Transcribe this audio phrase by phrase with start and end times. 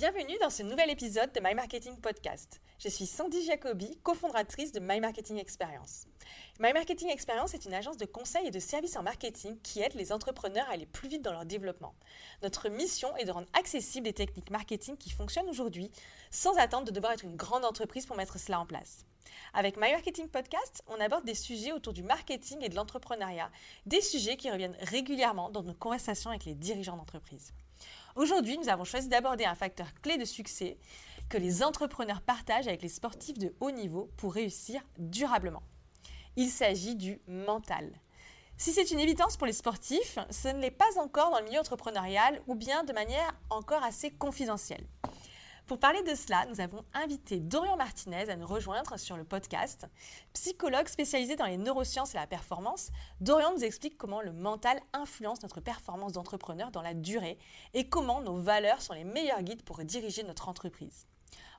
[0.00, 2.62] Bienvenue dans ce nouvel épisode de My Marketing Podcast.
[2.78, 6.06] Je suis Sandy Jacobi, cofondatrice de My Marketing Experience.
[6.58, 9.92] My Marketing Experience est une agence de conseil et de services en marketing qui aide
[9.92, 11.94] les entrepreneurs à aller plus vite dans leur développement.
[12.42, 15.90] Notre mission est de rendre accessibles les techniques marketing qui fonctionnent aujourd'hui
[16.30, 19.04] sans attendre de devoir être une grande entreprise pour mettre cela en place.
[19.52, 23.50] Avec My Marketing Podcast, on aborde des sujets autour du marketing et de l'entrepreneuriat,
[23.84, 27.52] des sujets qui reviennent régulièrement dans nos conversations avec les dirigeants d'entreprise.
[28.16, 30.78] Aujourd'hui, nous avons choisi d'aborder un facteur clé de succès
[31.28, 35.62] que les entrepreneurs partagent avec les sportifs de haut niveau pour réussir durablement.
[36.36, 37.88] Il s'agit du mental.
[38.56, 41.60] Si c'est une évidence pour les sportifs, ce ne l'est pas encore dans le milieu
[41.60, 44.86] entrepreneurial ou bien de manière encore assez confidentielle.
[45.70, 49.86] Pour parler de cela, nous avons invité Dorian Martinez à nous rejoindre sur le podcast.
[50.32, 55.44] Psychologue spécialisé dans les neurosciences et la performance, Dorian nous explique comment le mental influence
[55.44, 57.38] notre performance d'entrepreneur dans la durée
[57.72, 61.06] et comment nos valeurs sont les meilleurs guides pour diriger notre entreprise.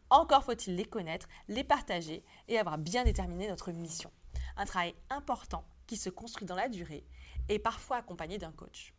[0.09, 4.11] Encore faut-il les connaître, les partager et avoir bien déterminé notre mission.
[4.57, 7.05] Un travail important qui se construit dans la durée
[7.47, 8.93] et parfois accompagné d'un coach.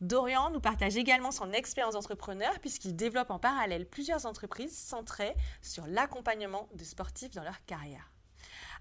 [0.00, 5.86] Dorian nous partage également son expérience d'entrepreneur puisqu'il développe en parallèle plusieurs entreprises centrées sur
[5.88, 8.12] l'accompagnement des sportifs dans leur carrière.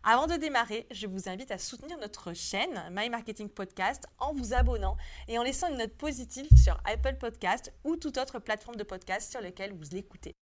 [0.04, 4.54] Avant de démarrer, je vous invite à soutenir notre chaîne My Marketing Podcast en vous
[4.54, 4.96] abonnant
[5.28, 9.32] et en laissant une note positive sur Apple Podcast ou toute autre plateforme de podcast
[9.32, 10.36] sur laquelle vous l'écoutez.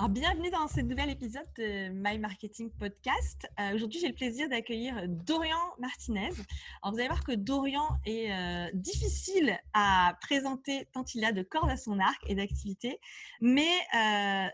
[0.00, 3.46] Alors, bienvenue dans ce nouvel épisode de My Marketing Podcast.
[3.60, 6.30] Euh, aujourd'hui, j'ai le plaisir d'accueillir Dorian Martinez.
[6.80, 11.42] Alors, vous allez voir que Dorian est euh, difficile à présenter tant il a de
[11.42, 12.98] cordes à son arc et d'activités,
[13.42, 14.48] mais euh,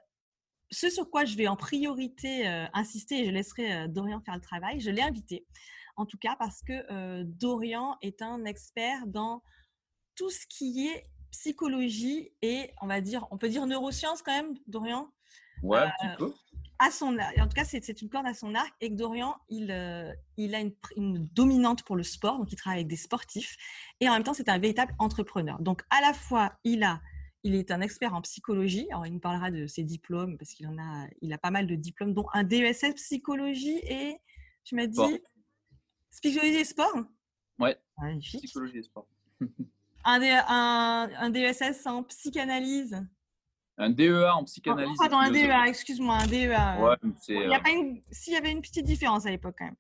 [0.72, 4.80] ce sur quoi je vais en priorité insister, et je laisserai Dorian faire le travail,
[4.80, 5.46] je l'ai invité,
[5.94, 9.44] en tout cas parce que Dorian est un expert dans
[10.16, 14.54] tout ce qui est psychologie et on va dire, on peut dire neurosciences quand même,
[14.66, 15.10] Dorian?
[15.62, 16.32] Ouais, un petit peu.
[16.78, 18.74] À son, en tout cas, c'est une corde à son arc.
[18.82, 19.74] Et que Dorian, il,
[20.36, 23.56] il a une, une, dominante pour le sport, donc il travaille avec des sportifs.
[24.00, 25.58] Et en même temps, c'est un véritable entrepreneur.
[25.60, 27.00] Donc, à la fois, il a
[27.46, 28.88] il est un expert en psychologie.
[28.90, 31.68] Alors, il nous parlera de ses diplômes parce qu'il en a, il a pas mal
[31.68, 34.16] de diplômes, dont un DESS psychologie et,
[34.64, 35.22] tu m'as dit,
[36.10, 37.04] psychologie et sport?
[37.60, 37.78] Ouais.
[38.20, 39.08] Psychologie et sport.
[40.06, 42.96] un, un, un DESS en psychanalyse.
[43.78, 44.96] Un DEA en psychanalyse.
[44.98, 46.80] pardon, un DEA, excuse-moi, un DEA.
[46.80, 46.96] Ouais,
[47.28, 48.00] y euh.
[48.10, 49.76] S'il y avait une petite différence à l'époque quand même.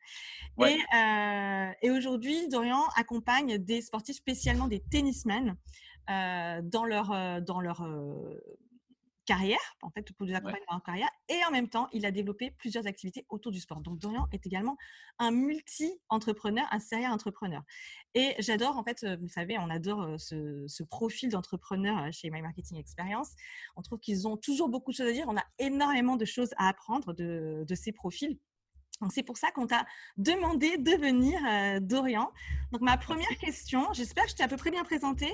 [0.68, 5.56] Et, euh, et aujourd'hui, Dorian accompagne des sportifs, spécialement des tennismen,
[6.10, 7.82] euh, dans leur, dans leur
[9.26, 11.10] carrière, en fait, pour les accompagner dans carrière.
[11.28, 13.80] Et en même temps, il a développé plusieurs activités autour du sport.
[13.80, 14.76] Donc, Dorian est également
[15.18, 17.62] un multi-entrepreneur, un serial entrepreneur.
[18.14, 22.78] Et j'adore, en fait, vous le savez, on adore ce, profil d'entrepreneur chez My Marketing
[22.78, 23.32] Experience.
[23.76, 25.26] On trouve qu'ils ont toujours beaucoup de choses à dire.
[25.28, 28.38] On a énormément de choses à apprendre de, de ces profils.
[29.00, 29.86] Donc, c'est pour ça qu'on t'a
[30.16, 32.30] demandé de venir, euh, Dorian.
[32.72, 35.26] Donc, ma première question, j'espère que je t'ai à peu près bien présenté.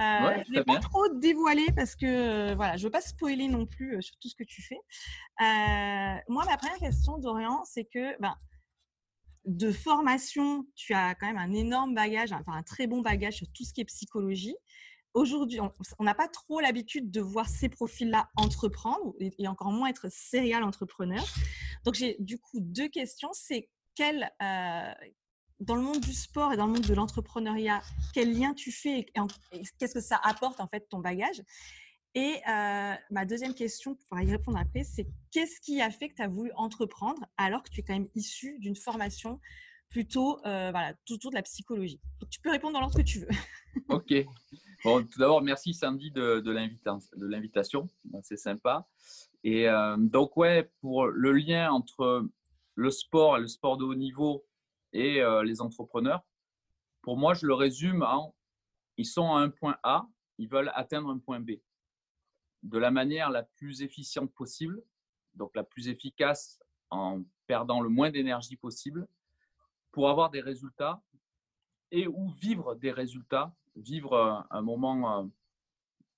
[0.00, 3.00] Euh, je ne vais pas trop dévoiler parce que euh, voilà, je ne veux pas
[3.00, 4.80] spoiler non plus sur tout ce que tu fais.
[6.28, 8.34] moi, ma première question, Dorian, c'est que ben,
[9.44, 13.46] de formation, tu as quand même un énorme bagage, enfin un très bon bagage sur
[13.52, 14.56] tout ce qui est psychologie
[15.14, 15.60] aujourd'hui,
[15.98, 20.64] on n'a pas trop l'habitude de voir ces profils-là entreprendre et, encore moins être serial
[20.64, 21.24] entrepreneur.
[21.84, 23.30] Donc, j'ai du coup deux questions.
[23.32, 24.92] C'est quel, euh,
[25.60, 29.00] dans le monde du sport et dans le monde de l'entrepreneuriat, quel lien tu fais
[29.00, 29.12] et,
[29.78, 31.42] qu'est-ce que ça apporte en fait ton bagage?
[32.16, 36.14] Et euh, ma deuxième question, pour y répondre après, c'est qu'est-ce qui a fait que
[36.14, 39.40] tu as voulu entreprendre alors que tu es quand même issu d'une formation
[39.90, 40.72] plutôt euh,
[41.10, 42.00] autour de la psychologie?
[42.30, 43.28] tu peux répondre dans l'ordre que tu veux.
[43.88, 44.14] ok.
[44.84, 46.50] Bon, tout d'abord, merci Sandy de
[47.26, 47.88] l'invitation.
[48.22, 48.88] C'est sympa.
[49.44, 52.26] Et euh, donc, ouais, pour le lien entre
[52.74, 54.44] le sport et le sport de haut niveau
[54.92, 56.24] et euh, les entrepreneurs,
[57.02, 58.34] pour moi, je le résume en
[58.96, 60.06] ils sont à un point A,
[60.38, 61.52] ils veulent atteindre un point B
[62.62, 64.82] de la manière la plus efficiente possible,
[65.34, 66.58] donc la plus efficace
[66.90, 69.06] en perdant le moins d'énergie possible
[69.92, 71.02] pour avoir des résultats
[71.90, 75.26] et ou vivre des résultats, vivre un moment euh,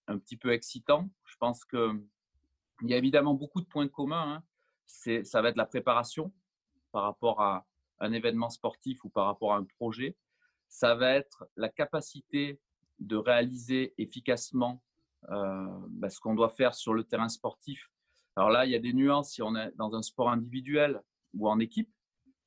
[0.06, 1.10] un petit peu excitant.
[1.24, 1.64] Je pense
[2.78, 4.42] qu'il y a évidemment beaucoup de points communs.
[4.86, 5.22] Hein.
[5.24, 6.32] Ça va être la préparation
[6.92, 7.66] par rapport à
[8.00, 10.16] un événement sportif ou par rapport à un projet.
[10.68, 12.60] Ça va être la capacité
[12.98, 14.82] de réaliser efficacement
[15.30, 17.90] euh, bah, ce qu'on doit faire sur le terrain sportif.
[18.36, 21.00] Alors là, il y a des nuances si on est dans un sport individuel
[21.34, 21.90] ou en équipe.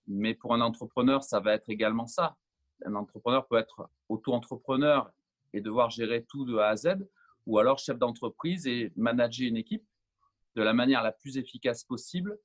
[0.08, 2.38] Mais pour un entrepreneur, ça va être également ça.
[2.86, 5.12] Un entrepreneur peut être auto-entrepreneur
[5.54, 6.90] et devoir gérer tout de A à Z,
[7.46, 9.86] ou alors chef d'entreprise et manager une équipe
[10.56, 12.38] de la manière la plus efficace possible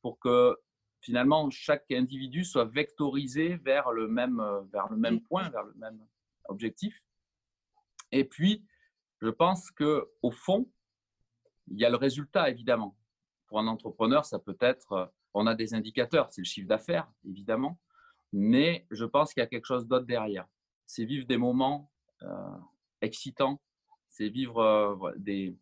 [0.00, 0.56] pour que
[1.00, 4.42] finalement chaque individu soit vectorisé vers le même,
[4.72, 6.00] vers le même point, vers le même
[6.48, 7.02] objectif.
[8.10, 8.64] Et puis,
[9.20, 10.70] je pense qu'au fond,
[11.68, 12.96] il y a le résultat, évidemment.
[13.46, 17.78] Pour un entrepreneur, ça peut être, on a des indicateurs, c'est le chiffre d'affaires, évidemment,
[18.32, 20.46] mais je pense qu'il y a quelque chose d'autre derrière.
[20.86, 21.90] C'est vivre des moments
[22.22, 22.58] euh,
[23.00, 23.60] excitants,
[24.08, 25.56] c'est vivre euh, des,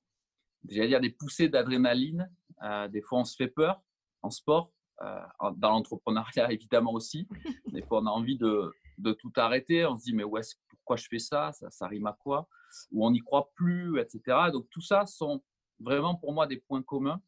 [0.65, 2.31] dire des poussées d'adrénaline.
[2.62, 3.83] Euh, des fois, on se fait peur
[4.23, 4.73] en sport,
[5.57, 7.27] dans l'entrepreneuriat évidemment aussi.
[7.69, 9.87] Des fois, on a envie de, de tout arrêter.
[9.87, 12.49] On se dit, mais où est pourquoi je fais ça, ça Ça rime à quoi?
[12.93, 14.51] Ou on n'y croit plus, etc.
[14.53, 15.43] Donc, tout ça sont
[15.79, 17.23] vraiment pour moi des points communs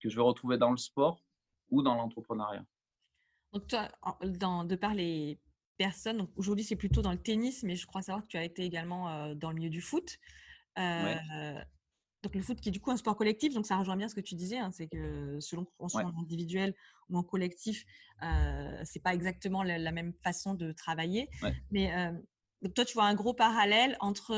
[0.00, 1.22] que je vais retrouver dans le sport
[1.70, 2.64] ou dans l'entrepreneuriat.
[3.52, 3.88] Donc, toi,
[4.24, 5.38] dans, de par les
[5.76, 8.64] personnes, aujourd'hui c'est plutôt dans le tennis, mais je crois savoir que tu as été
[8.64, 10.18] également euh, dans le milieu du foot.
[10.78, 11.14] Euh,
[12.24, 14.14] donc, le foot qui est du coup un sport collectif, donc ça rejoint bien ce
[14.14, 16.74] que tu disais, hein, c'est que selon qu'on soit en individuel
[17.08, 17.84] ou en collectif,
[18.22, 21.28] euh, c'est pas exactement la, même façon de travailler.
[21.70, 21.92] Mais
[22.62, 24.34] donc toi, tu vois un gros parallèle entre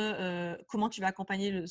[0.66, 1.66] comment tu vas accompagner le,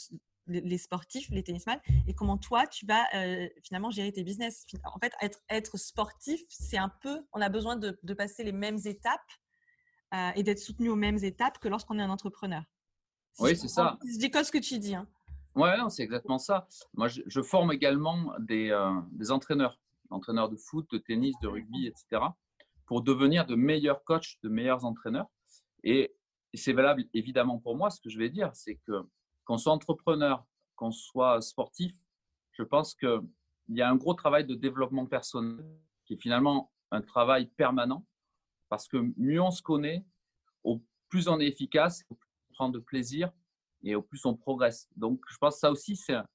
[0.47, 4.65] les sportifs, les tennisman, et comment toi, tu vas euh, finalement gérer tes business.
[4.83, 8.51] En fait, être, être sportif, c'est un peu, on a besoin de, de passer les
[8.51, 9.19] mêmes étapes
[10.13, 12.63] euh, et d'être soutenu aux mêmes étapes que lorsqu'on est un entrepreneur.
[13.39, 13.97] oui, c'est ça.
[14.05, 14.95] Je décode ce que tu dis.
[14.95, 15.07] Hein.
[15.55, 16.67] Oui, c'est exactement ça.
[16.93, 19.79] Moi, je, forme également des, euh, des, entraîneurs,
[20.09, 22.21] entraîneurs de foot, de tennis, de rugby, etc.,
[22.85, 25.27] pour devenir de meilleurs coachs, de meilleurs entraîneurs.
[25.83, 26.13] Et
[26.53, 27.89] c'est valable évidemment pour moi.
[27.89, 29.07] Ce que je vais dire, c'est que
[29.45, 31.95] qu'on soit entrepreneur, qu'on soit sportif,
[32.51, 33.21] je pense qu'il
[33.69, 35.65] y a un gros travail de développement personnel
[36.05, 38.05] qui est finalement un travail permanent
[38.69, 40.05] parce que mieux on se connaît,
[40.63, 43.31] au plus on est efficace, au plus on prend de plaisir
[43.85, 44.89] et au plus on progresse.
[44.97, 46.25] Donc, je pense que ça aussi, c'est un,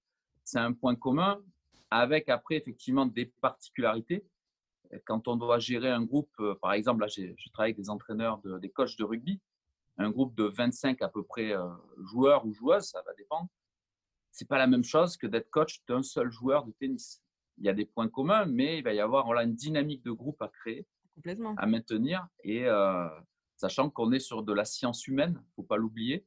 [0.54, 1.42] un point commun
[1.90, 4.24] avec après effectivement des particularités.
[5.04, 8.38] Quand on doit gérer un groupe, euh, par exemple, là, je travaille avec des entraîneurs,
[8.38, 9.40] de, des coachs de rugby,
[9.98, 11.68] un groupe de 25 à peu près euh,
[11.98, 13.48] joueurs ou joueuses, ça va dépendre.
[14.32, 17.22] C'est pas la même chose que d'être coach d'un seul joueur de tennis.
[17.58, 20.12] Il y a des points communs, mais il va y avoir voilà, une dynamique de
[20.12, 20.86] groupe à créer,
[21.56, 23.08] à maintenir, et euh,
[23.56, 26.24] sachant qu'on est sur de la science humaine, faut pas l'oublier.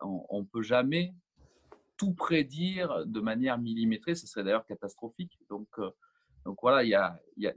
[0.00, 1.14] On, ne peut jamais
[1.96, 5.38] tout prédire de manière millimétrée, ce serait d'ailleurs catastrophique.
[5.48, 5.90] Donc, euh,
[6.60, 6.94] voilà, il y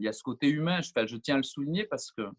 [0.08, 0.82] a, ce côté humain.
[0.82, 2.30] Je, tiens à le souligner parce que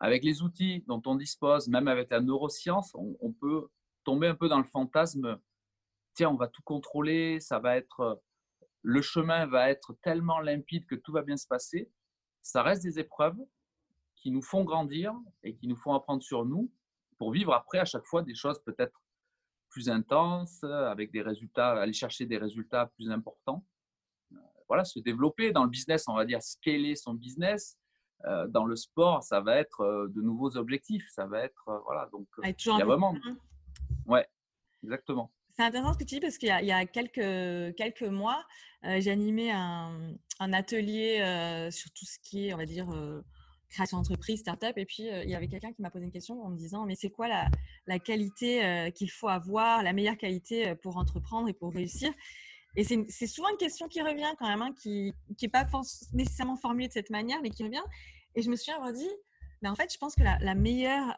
[0.00, 3.68] avec les outils dont on dispose, même avec la neuroscience, on, peut
[4.04, 5.38] tomber un peu dans le fantasme.
[6.14, 8.20] Tiens, on va tout contrôler, ça va être,
[8.82, 11.90] le chemin va être tellement limpide que tout va bien se passer.
[12.42, 13.38] Ça reste des épreuves
[14.16, 16.70] qui nous font grandir et qui nous font apprendre sur nous
[17.22, 19.00] pour vivre après à chaque fois des choses peut-être
[19.68, 23.64] plus intenses, avec des résultats, aller chercher des résultats plus importants.
[24.66, 27.78] Voilà, se développer dans le business, on va dire scaler son business,
[28.24, 31.06] euh, dans le sport, ça va être euh, de nouveaux objectifs.
[31.12, 33.14] Ça va être, euh, voilà, donc il y a vraiment.
[34.06, 34.26] Ouais,
[34.82, 35.30] exactement.
[35.52, 38.44] C'est intéressant ce que tu dis parce qu'il y, a quelques, quelques mois,
[38.82, 41.18] j'ai animé un, un atelier
[41.70, 42.88] sur tout ce qui est, on va dire,
[43.72, 44.76] création d'entreprise, start-up.
[44.76, 46.94] Et puis, il y avait quelqu'un qui m'a posé une question en me disant Mais
[46.94, 47.48] c'est quoi la,
[47.86, 52.12] la qualité qu'il faut avoir, la meilleure qualité pour entreprendre et pour réussir?
[52.74, 55.66] Et c'est souvent une question qui revient quand même, hein, qui n'est pas
[56.14, 57.82] nécessairement formulée de cette manière, mais qui revient.
[58.34, 59.10] Et je me avoir dit,
[59.60, 61.14] mais en fait, je pense que la, meilleure,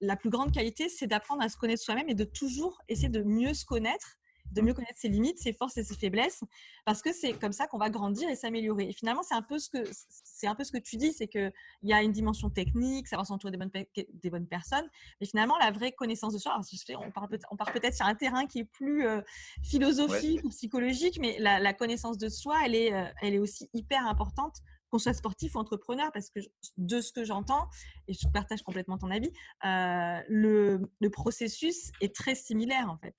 [0.00, 3.22] la plus grande qualité, c'est d'apprendre à se connaître soi-même et de toujours essayer de
[3.22, 4.18] mieux se connaître
[4.52, 6.44] de mieux connaître ses limites, ses forces et ses faiblesses,
[6.84, 8.88] parce que c'est comme ça qu'on va grandir et s'améliorer.
[8.88, 11.28] Et finalement, c'est un peu ce que c'est un peu ce que tu dis, c'est
[11.28, 14.88] que il y a une dimension technique, savoir s'entourer des bonnes des bonnes personnes,
[15.20, 16.58] mais finalement, la vraie connaissance de soi.
[16.98, 19.20] on part peut on part peut-être sur un terrain qui est plus euh,
[19.62, 24.06] philosophique ou psychologique, mais la, connaissance de soi, elle est euh, elle est aussi hyper
[24.06, 24.56] importante
[24.90, 26.38] qu'on soit sportif ou entrepreneur, parce que
[26.76, 27.68] de ce que j'entends,
[28.06, 29.32] et je partage complètement ton avis,
[29.64, 33.16] euh, le, le processus est très similaire en fait.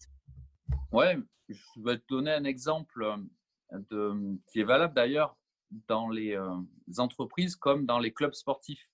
[0.92, 1.18] Ouais,
[1.50, 3.18] je vais te donner un exemple
[3.92, 5.38] euh, qui est valable d'ailleurs
[5.88, 6.56] dans les euh,
[6.98, 8.90] entreprises comme dans les clubs sportifs.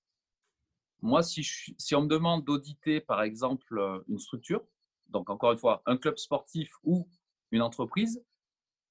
[1.01, 4.63] Moi, si, si on me demande d'auditer, par exemple, euh, une structure,
[5.09, 7.09] donc encore une fois, un club sportif ou
[7.51, 8.23] une entreprise,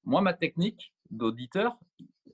[0.05, 1.79] moi, ma technique d'auditeur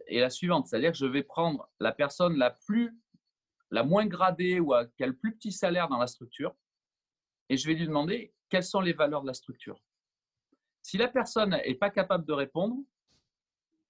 [0.07, 2.97] est la suivante, c'est-à-dire que je vais prendre la personne la plus,
[3.71, 6.55] la moins gradée ou qui a le plus petit salaire dans la structure,
[7.49, 9.81] et je vais lui demander quelles sont les valeurs de la structure.
[10.87, 12.77] Si la personne n'est pas capable de répondre,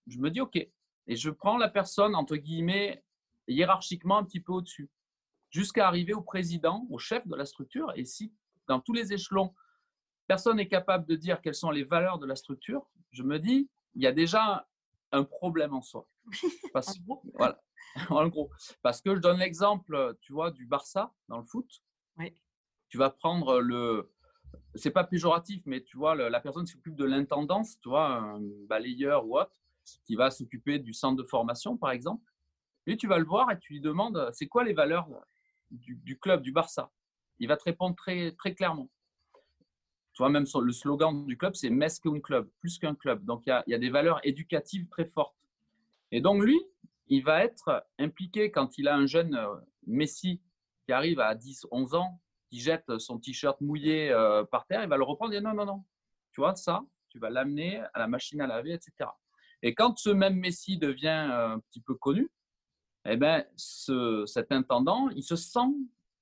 [0.06, 0.56] je me dis OK.
[0.56, 3.04] Et je prends la personne, entre guillemets,
[3.48, 4.88] hiérarchiquement un petit peu au-dessus,
[5.50, 7.92] jusqu'à arriver au président, au chef de la structure.
[7.96, 8.32] Et si
[8.66, 9.54] dans tous les échelons,
[10.26, 13.68] personne n'est capable de dire quelles sont les valeurs de la structure, je me dis,
[13.94, 14.66] il y a déjà
[15.12, 16.08] un problème en soi.
[16.72, 16.98] Parce,
[17.34, 17.60] voilà,
[18.08, 18.50] en gros.
[18.80, 21.70] Parce que je donne l'exemple, tu vois, du Barça dans le foot.
[22.88, 24.10] Tu vas prendre le.
[24.76, 29.26] C'est pas péjoratif, mais tu vois, la personne s'occupe de l'intendance, tu vois, un balayeur
[29.26, 29.52] ou autre,
[30.04, 32.24] qui va s'occuper du centre de formation, par exemple.
[32.86, 35.08] Et tu vas le voir et tu lui demandes c'est quoi les valeurs
[35.70, 36.90] du, club, du Barça?
[37.38, 38.88] Il va te répondre très, très clairement.
[40.12, 43.24] Tu vois, même le slogan du club, c'est qu'un club, plus qu'un club.
[43.24, 45.36] Donc, il y, a, il y a des valeurs éducatives très fortes.
[46.10, 46.58] Et donc, lui,
[47.08, 49.54] il va être impliqué quand il a un jeune euh,
[49.86, 50.40] Messi
[50.86, 54.88] qui arrive à 10, 11 ans, qui jette son t-shirt mouillé euh, par terre, il
[54.88, 55.84] va le reprendre et dire non, non, non,
[56.32, 59.10] tu vois, ça, tu vas l'amener à la machine à laver, etc.
[59.62, 62.30] Et quand ce même Messi devient euh, un petit peu connu,
[63.06, 65.68] eh ben, ce, cet intendant, il se sent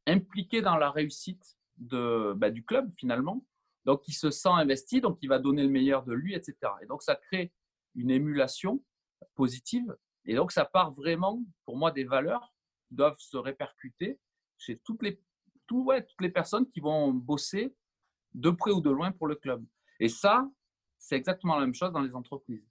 [0.07, 3.45] impliqué dans la réussite de, bah, du club finalement.
[3.85, 6.57] Donc, il se sent investi, donc il va donner le meilleur de lui, etc.
[6.83, 7.53] Et donc, ça crée
[7.95, 8.83] une émulation
[9.35, 9.95] positive
[10.27, 12.53] et donc, ça part vraiment, pour moi, des valeurs
[12.89, 14.19] qui doivent se répercuter
[14.59, 15.21] chez toutes les,
[15.75, 17.75] tout, ouais, toutes les personnes qui vont bosser
[18.35, 19.65] de près ou de loin pour le club.
[19.99, 20.49] Et ça,
[20.99, 22.65] c'est exactement la même chose dans les entreprises.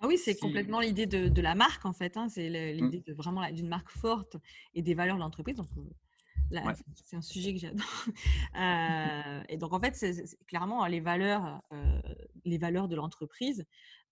[0.00, 2.16] Ah oui, c'est complètement l'idée de, de, la marque, en fait.
[2.16, 2.28] Hein.
[2.30, 2.84] C'est mmh.
[2.84, 4.36] l'idée de vraiment d'une marque forte
[4.72, 5.56] et des valeurs de l'entreprise.
[5.56, 6.72] Donc, euh,
[7.04, 7.86] c'est un sujet que j'adore.
[8.56, 12.00] Euh, et donc, en fait, c'est clairement les valeurs, euh,
[12.44, 13.64] les valeurs de l'entreprise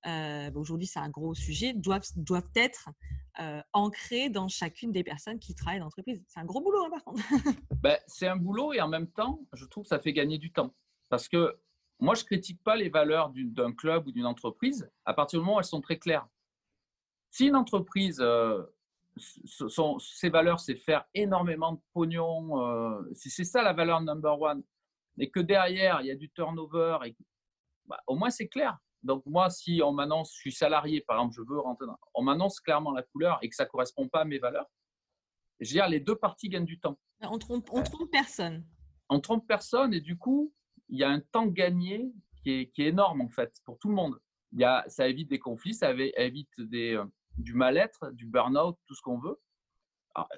[0.06, 2.88] euh, aujourd'hui c'est un gros sujet, doivent, doivent être
[3.40, 6.22] euh, ancrés dans chacune des personnes qui travaillent dans l'entreprise.
[6.28, 7.22] C'est un gros boulot, hein, par contre.
[7.82, 10.52] ben, c'est un boulot et en même temps, je trouve que ça fait gagner du
[10.52, 10.74] temps.
[11.08, 11.58] Parce que
[11.98, 15.44] moi, je ne critique pas les valeurs d'un club ou d'une entreprise à partir du
[15.44, 16.28] moment où elles sont très claires.
[17.30, 18.62] Si une entreprise, euh,
[19.16, 24.62] ses valeurs, c'est faire énormément de pognon, si c'est ça la valeur number one,
[25.18, 26.98] et que derrière, il y a du turnover,
[27.86, 28.78] bah, au moins c'est clair.
[29.02, 32.22] Donc moi, si on m'annonce, je suis salarié, par exemple, je veux rentrer dans, on
[32.22, 34.66] m'annonce clairement la couleur et que ça ne correspond pas à mes valeurs,
[35.60, 36.98] je veux dire, les deux parties gagnent du temps.
[37.20, 38.64] On trompe, on trompe personne.
[39.08, 40.52] On trompe personne et du coup,
[40.88, 42.12] il y a un temps gagné
[42.42, 44.18] qui est, qui est énorme en fait pour tout le monde.
[44.52, 47.04] Il y a, ça évite des conflits, ça évite des, euh,
[47.36, 49.40] du mal-être, du burn-out, tout ce qu'on veut.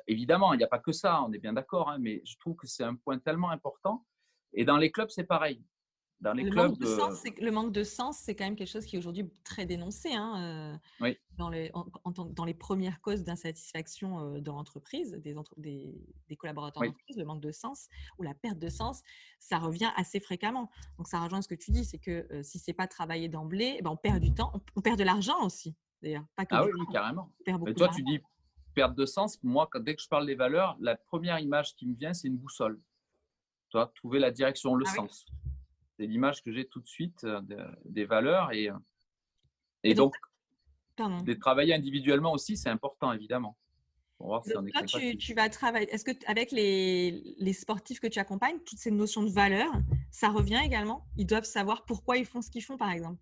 [0.07, 2.57] évidemment, il n'y a pas que ça, on est bien d'accord, hein, mais je trouve
[2.57, 4.05] que c'est un point tellement important.
[4.53, 5.63] Et dans les clubs, c'est pareil
[6.35, 8.97] les le Manque de sens, le manque de sens, c'est quand même quelque chose qui
[8.97, 11.73] est aujourd'hui très dénoncé hein, euh, dans, les,
[12.15, 15.95] dans les premières causes d'insatisfaction euh, dans l'entreprise, des, des,
[16.29, 19.03] des, collaborateurs d'entreprise, le manque de sens ou la perte de sens,
[19.39, 20.71] ça revient assez fréquemment.
[20.99, 23.77] Donc ça rejoint ce que tu dis, c'est que euh, si c'est pas travaillé d'emblée,
[23.79, 26.25] eh ben, on perd du temps, on, perd de l'argent aussi, d'ailleurs.
[26.37, 27.33] ah oui, carrément.
[27.47, 28.21] Mais toi, tu dis
[28.75, 29.43] perte de sens.
[29.43, 32.37] Moi, dès que je parle des valeurs, la première image qui me vient, c'est une
[32.37, 32.81] boussole.
[33.71, 35.27] Toi, trouver la direction, le ah sens
[36.01, 37.43] c'est l'image que j'ai tout de suite euh,
[37.85, 38.53] des valeurs.
[38.53, 38.75] Et, euh,
[39.83, 40.15] et, donc,
[40.99, 43.59] de travailler individuellement aussi, c'est important, évidemment.
[44.19, 44.43] toi,
[45.19, 45.91] tu, vas travailler.
[45.93, 49.71] Est-ce que avec les, les, sportifs que tu accompagnes, toutes ces notions de valeur,
[50.11, 51.07] ça revient également?
[51.19, 53.21] Ils doivent savoir pourquoi ils font ce qu'ils font, par exemple.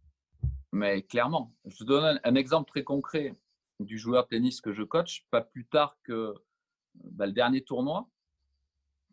[0.71, 3.35] Mais clairement, je te donne un, exemple très concret
[3.81, 6.33] du joueur de tennis que je coach, pas plus tard que
[6.95, 8.09] bah, le dernier tournoi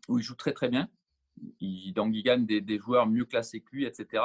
[0.08, 0.88] où il joue très très bien.
[1.60, 4.22] Il, donc, il gagne des, joueurs mieux classés que lui, etc.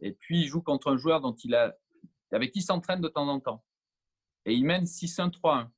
[0.00, 1.76] Et puis, il joue contre un joueur dont il a,
[2.32, 3.64] avec qui il s'entraîne de temps en temps.
[4.44, 5.68] Et il mène 6-1-3-1.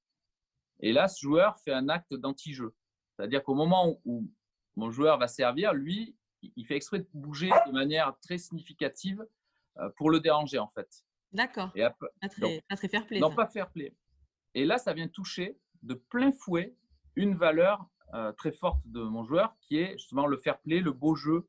[0.81, 2.75] Et là, ce joueur fait un acte d'anti-jeu.
[3.17, 4.31] C'est-à-dire qu'au moment où
[4.77, 9.27] mon joueur va servir, lui, il fait exprès de bouger de manière très significative
[9.79, 11.05] euh, pour le déranger, en fait.
[11.33, 11.73] D'accord.
[11.73, 13.21] Pas, très, très fair play.
[13.21, 13.95] Non, pas fair play.
[14.55, 16.75] Et là, ça vient toucher de plein fouet
[17.15, 20.93] une valeur euh, très forte de mon joueur, qui est justement le fair play, le
[20.93, 21.49] beau jeu,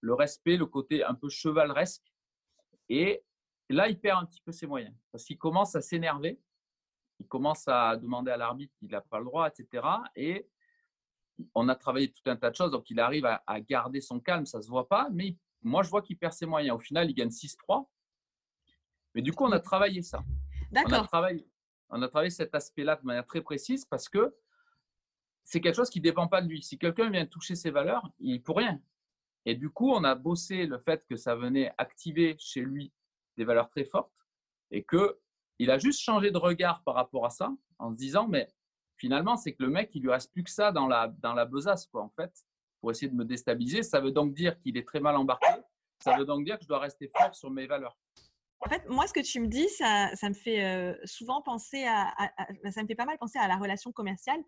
[0.00, 2.12] le respect, le côté un peu chevaleresque.
[2.88, 3.24] Et
[3.70, 6.40] là, il perd un petit peu ses moyens parce qu'il commence à s'énerver,
[7.20, 9.86] il commence à demander à l'arbitre qu'il n'a pas le droit, etc.
[10.16, 10.48] Et
[11.54, 14.44] on a travaillé tout un tas de choses, donc il arrive à, garder son calme,
[14.44, 16.76] ça ne se voit pas, mais moi, je vois qu'il perd ses moyens.
[16.76, 17.86] Au final, il gagne 6-3.
[19.14, 20.22] Mais du coup, on a travaillé ça.
[20.72, 21.00] D'accord.
[21.00, 21.46] On a travaillé,
[21.90, 24.34] on a travaillé cet aspect-là de manière très précise parce que
[25.44, 26.62] c'est quelque chose qui ne dépend pas de lui.
[26.62, 28.80] Si quelqu'un vient toucher ses valeurs, il peut rien.
[29.44, 32.92] Et du coup, on a bossé le fait que ça venait activer chez lui
[33.36, 34.12] des valeurs très fortes
[34.70, 38.48] et qu'il a juste changé de regard par rapport à ça en se disant, mais
[38.96, 41.44] finalement, c'est que le mec, il lui reste plus que ça dans la, dans la
[41.44, 42.32] besace, quoi, en fait,
[42.80, 43.82] pour essayer de me déstabiliser.
[43.82, 45.48] Ça veut donc dire qu'il est très mal embarqué.
[45.98, 47.96] Ça veut donc dire que je dois rester fort sur mes valeurs.
[48.64, 52.14] En fait, moi, ce que tu me dis, ça, me fait euh, souvent penser à,
[52.70, 54.40] ça me fait pas mal penser à la relation commerciale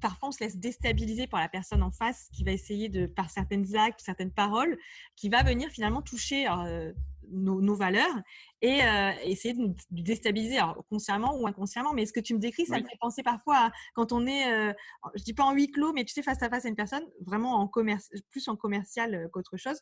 [0.00, 3.30] parfois on se laisse déstabiliser par la personne en face qui va essayer de, par
[3.30, 4.78] certaines actes, certaines paroles,
[5.16, 6.48] qui va venir finalement toucher.
[6.48, 6.92] Euh,
[7.30, 8.22] nos, valeurs
[8.62, 8.80] et
[9.24, 11.92] essayer de nous déstabiliser, alors, consciemment ou inconsciemment.
[11.92, 14.74] Mais ce que tu me décris, ça me fait penser parfois à quand on est,
[15.14, 17.04] je dis pas en huis clos, mais tu sais, face à face à une personne,
[17.20, 19.78] vraiment en commerce, plus en commercial qu'autre chose,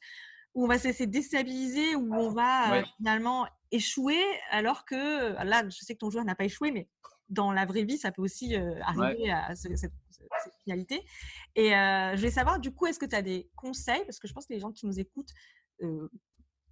[0.54, 5.78] où on va se laisser déstabiliser, où on va finalement échouer, alors que là, je
[5.84, 6.88] sais que ton joueur n'a pas échoué, mais
[7.28, 9.92] dans la vraie vie, ça peut aussi arriver à cette,
[10.64, 11.04] finalité.
[11.54, 14.04] Et je vais savoir, du coup, est-ce que tu as des conseils?
[14.04, 15.32] Parce que je pense que les gens qui nous écoutent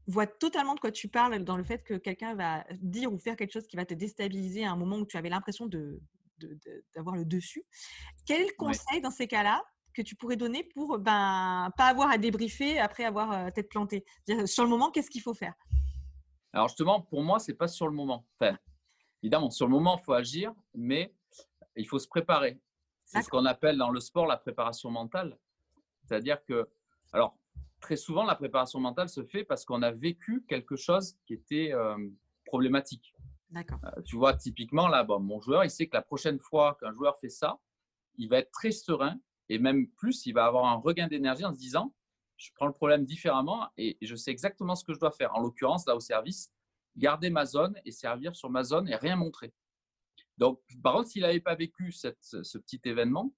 [0.07, 3.37] voient totalement de quoi tu parles dans le fait que quelqu'un va dire ou faire
[3.37, 6.01] quelque chose qui va te déstabiliser à un moment où tu avais l'impression de,
[6.95, 7.65] d'avoir le dessus.
[8.27, 9.63] Quel conseil dans ces cas-là
[9.95, 14.05] que tu pourrais donner pour ben pas avoir à débriefer après avoir tête plantée?
[14.47, 15.55] Sur le moment, qu'est-ce qu'il faut faire?
[16.53, 18.27] Alors justement, pour moi, c'est pas sur le moment.
[18.39, 18.57] Enfin,
[19.25, 21.15] évidemment, sur le moment, il faut agir, mais
[21.77, 22.61] il faut se préparer.
[23.07, 25.39] C'est ce qu'on appelle dans le sport la préparation mentale.
[26.03, 26.69] C'est-à-dire que,
[27.13, 27.37] alors,
[27.81, 31.73] très souvent, la préparation mentale se fait parce qu'on a vécu quelque chose qui était
[32.45, 33.15] problématique.
[33.51, 33.79] D'accord.
[33.85, 36.93] Euh, tu vois, typiquement, là, bon, mon joueur, il sait que la prochaine fois qu'un
[36.93, 37.59] joueur fait ça,
[38.17, 41.53] il va être très serein et même plus, il va avoir un regain d'énergie en
[41.53, 41.95] se disant
[42.37, 45.35] je prends le problème différemment et je sais exactement ce que je dois faire.
[45.35, 46.53] En l'occurrence, là au service,
[46.97, 49.53] garder ma zone et servir sur ma zone et rien montrer.
[50.39, 53.33] Donc, par contre, s'il n'avait pas vécu ce petit événement,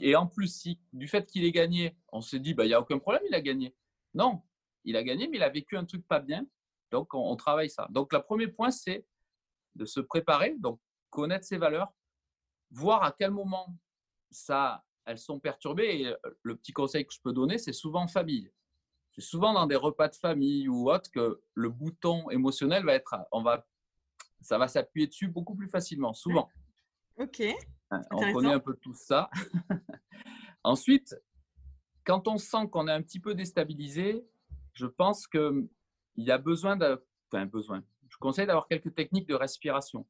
[0.00, 2.74] et, en plus, si, du fait qu'il ait gagné, on se dit, bah, il n'y
[2.74, 3.76] a aucun problème, il a gagné.
[4.14, 4.42] Non,
[4.84, 6.46] il a gagné, mais il a vécu un truc pas bien.
[6.90, 7.86] Donc, on, travaille ça.
[7.90, 9.06] Donc, le premier point, c'est
[9.74, 10.80] de se préparer, donc
[11.10, 11.92] connaître ses valeurs,
[12.70, 13.76] voir à quel moment
[14.30, 16.00] ça, elles sont perturbées.
[16.00, 18.50] Et le petit conseil que je peux donner, c'est souvent en famille.
[19.16, 23.16] C'est souvent dans des repas de famille ou autre que le bouton émotionnel va être,
[23.32, 23.66] on va,
[24.42, 26.48] ça va s'appuyer dessus beaucoup plus facilement, souvent.
[27.18, 27.40] Ok.
[27.90, 29.30] Hein, on connaît un peu tout ça.
[30.64, 31.16] Ensuite,
[32.04, 34.22] quand on sent qu'on est un petit peu déstabilisé,
[34.74, 35.66] je pense qu'il
[36.16, 37.82] y a besoin de, enfin besoin.
[38.10, 40.06] Je conseille d'avoir quelques techniques de respiration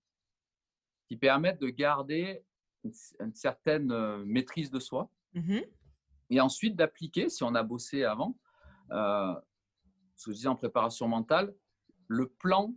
[1.06, 2.44] qui permettent de garder
[2.82, 5.08] une, certaine euh, maîtrise de soi.
[5.34, 5.60] Mmh
[6.30, 8.36] Et ensuite d'appliquer, si on a bossé avant,
[8.90, 9.34] euh,
[10.14, 11.54] ce que je disais en préparation mentale,
[12.08, 12.74] le plan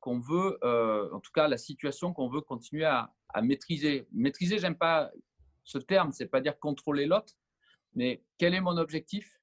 [0.00, 4.06] qu'on veut, euh, en tout cas la situation qu'on veut continuer à, maîtriser.
[4.12, 5.10] Maîtriser, j'aime pas
[5.64, 7.34] ce terme, c'est pas dire contrôler l'autre,
[7.94, 9.40] mais quel est mon objectif?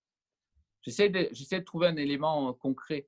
[0.81, 3.07] J'essaie de, de, trouver un élément concret.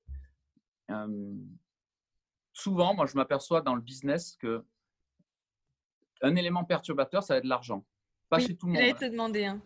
[2.54, 4.66] souvent, moi, je m'aperçois dans le business que
[6.22, 7.86] un élément perturbateur, ça va être l'argent.
[8.30, 8.82] Pas chez tout le monde.
[8.82, 9.46] J'allais te demander.
[9.46, 9.62] Hein.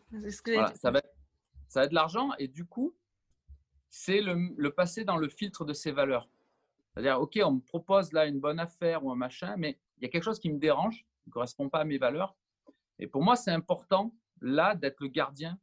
[0.76, 1.14] ça, va être,
[1.68, 2.96] ça va être l'argent et du coup,
[3.96, 6.28] c'est le, le, passer dans le filtre de ses valeurs.
[6.94, 10.06] C'est-à-dire, OK, on me propose là une bonne affaire ou un machin, mais il y
[10.06, 12.36] a quelque chose qui me dérange, qui ne correspond pas à mes valeurs.
[13.00, 15.58] Et pour moi, c'est important là d'être le gardien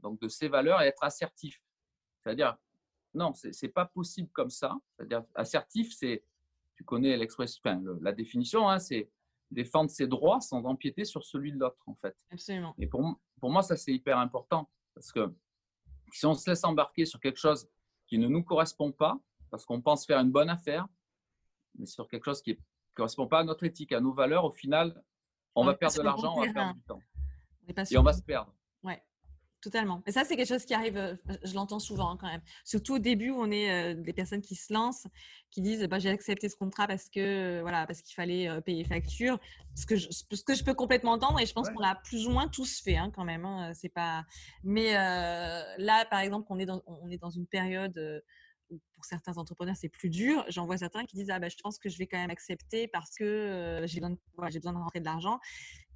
[0.00, 1.62] donc de ses valeurs et être assertif.
[2.20, 2.58] C'est-à-dire,
[3.14, 4.76] non, ce n'est pas possible comme ça.
[4.96, 6.24] C'est-à-dire, assertif, c'est,
[6.74, 9.08] tu connais l'expression, enfin, la définition, hein, c'est
[9.52, 12.16] défendre ses droits sans empiéter sur celui de l'autre, en fait.
[12.32, 12.74] Absolument.
[12.78, 14.68] Et pour, pour moi, ça, c'est hyper important.
[14.94, 15.32] Parce que
[16.12, 17.68] si on se laisse embarquer sur quelque chose
[18.06, 19.18] qui ne nous correspond pas,
[19.50, 20.86] parce qu'on pense faire une bonne affaire,
[21.78, 22.56] mais sur quelque chose qui ne
[22.94, 25.02] correspond pas à notre éthique, à nos valeurs, au final,
[25.54, 27.00] on, va perdre de l'argent, on va perdre du temps.
[27.90, 28.54] Et on va se perdre.
[29.62, 30.02] Totalement.
[30.08, 32.40] Et ça, c'est quelque chose qui arrive, euh, je l'entends souvent hein, quand même.
[32.64, 35.06] Surtout au début où on est euh, des personnes qui se lancent,
[35.52, 38.82] qui disent bah, j'ai accepté ce contrat parce que voilà parce qu'il fallait euh, payer
[38.82, 39.38] facture.
[39.76, 42.26] Ce que, je, ce que je peux complètement entendre et je pense qu'on l'a plus
[42.26, 43.44] ou moins tous fait hein, quand même.
[43.44, 44.24] Hein, c'est pas.
[44.64, 48.24] Mais là, par exemple, on est dans, on est dans une période
[48.70, 50.44] où pour certains entrepreneurs c'est plus dur.
[50.48, 52.88] J'en vois certains qui disent ah bah, je pense que je vais quand même accepter
[52.88, 54.16] parce que j'ai besoin,
[54.50, 55.38] j'ai besoin de rentrer de l'argent.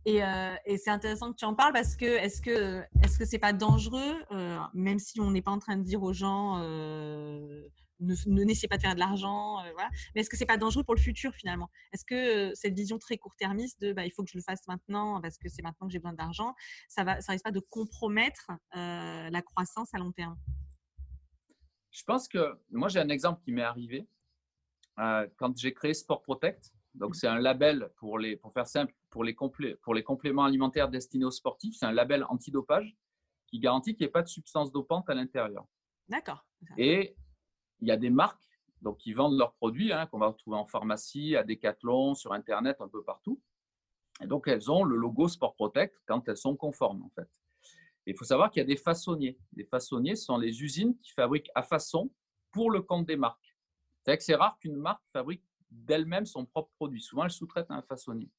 [0.07, 3.39] Euh, et, c'est intéressant que tu en parles parce que est-ce que est-ce que c'est
[3.41, 7.69] pas dangereux, euh, même si on n'est pas en train de dire aux gens euh,
[7.99, 9.57] ne, n'essayez pas de faire de l'argent.
[10.15, 11.71] Mais est-ce que c'est pas dangereux pour le futur finalement?
[11.93, 15.21] Est-ce que cette vision très court-termiste de bah, il faut que je le fasse maintenant
[15.21, 16.55] parce que c'est maintenant que j'ai besoin d'argent,
[16.89, 20.37] ça va, ça risque pas de compromettre la croissance à long terme?
[21.91, 24.07] Je pense que moi j'ai un exemple qui m'est arrivé
[24.97, 26.76] quand j'ai créé Sport Protect.
[26.97, 29.35] Donc, c'est un label, pour, les, pour faire simple, pour les,
[29.83, 31.77] pour les compléments alimentaires destinés aux sportifs.
[31.79, 32.97] C'est un label antidopage
[33.47, 35.67] qui garantit qu'il n'y ait pas de substance dopante à l'intérieur.
[36.09, 36.45] D'accord.
[36.79, 37.15] Et
[37.81, 38.43] il y a des marques
[38.83, 42.81] donc, qui vendent leurs produits, hein, qu'on va retrouver en pharmacie, à Decathlon, sur Internet,
[42.81, 43.41] un peu partout.
[44.23, 47.29] Et donc, elles ont le logo Sport Protect quand elles sont conformes, en fait.
[48.07, 49.39] il faut savoir qu'il y a des façonniers.
[49.55, 52.11] Les façonniers sont les usines qui fabriquent à façon
[52.53, 53.57] pour le compte des marques.
[54.05, 57.01] C'est que c'est rare qu'une marque fabrique d'elle-même son propre produit.
[57.01, 58.31] Souvent, elle sous-traite un façonnier.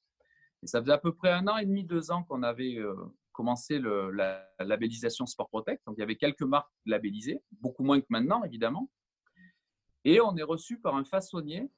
[0.63, 2.95] Et ça faisait à peu près un an et demi, deux ans qu'on avait euh,
[3.31, 5.85] commencé la, labellisation Sport Protect.
[5.85, 8.89] Donc, il y avait quelques marques labellisées, beaucoup moins que maintenant, évidemment.
[10.03, 11.69] Et on est reçu par un façonnier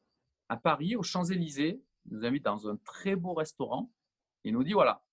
[0.48, 1.82] à Paris, aux Champs-Élysées.
[2.06, 3.92] Il nous invite dans un très beau restaurant.
[4.44, 5.04] Il nous dit voilà,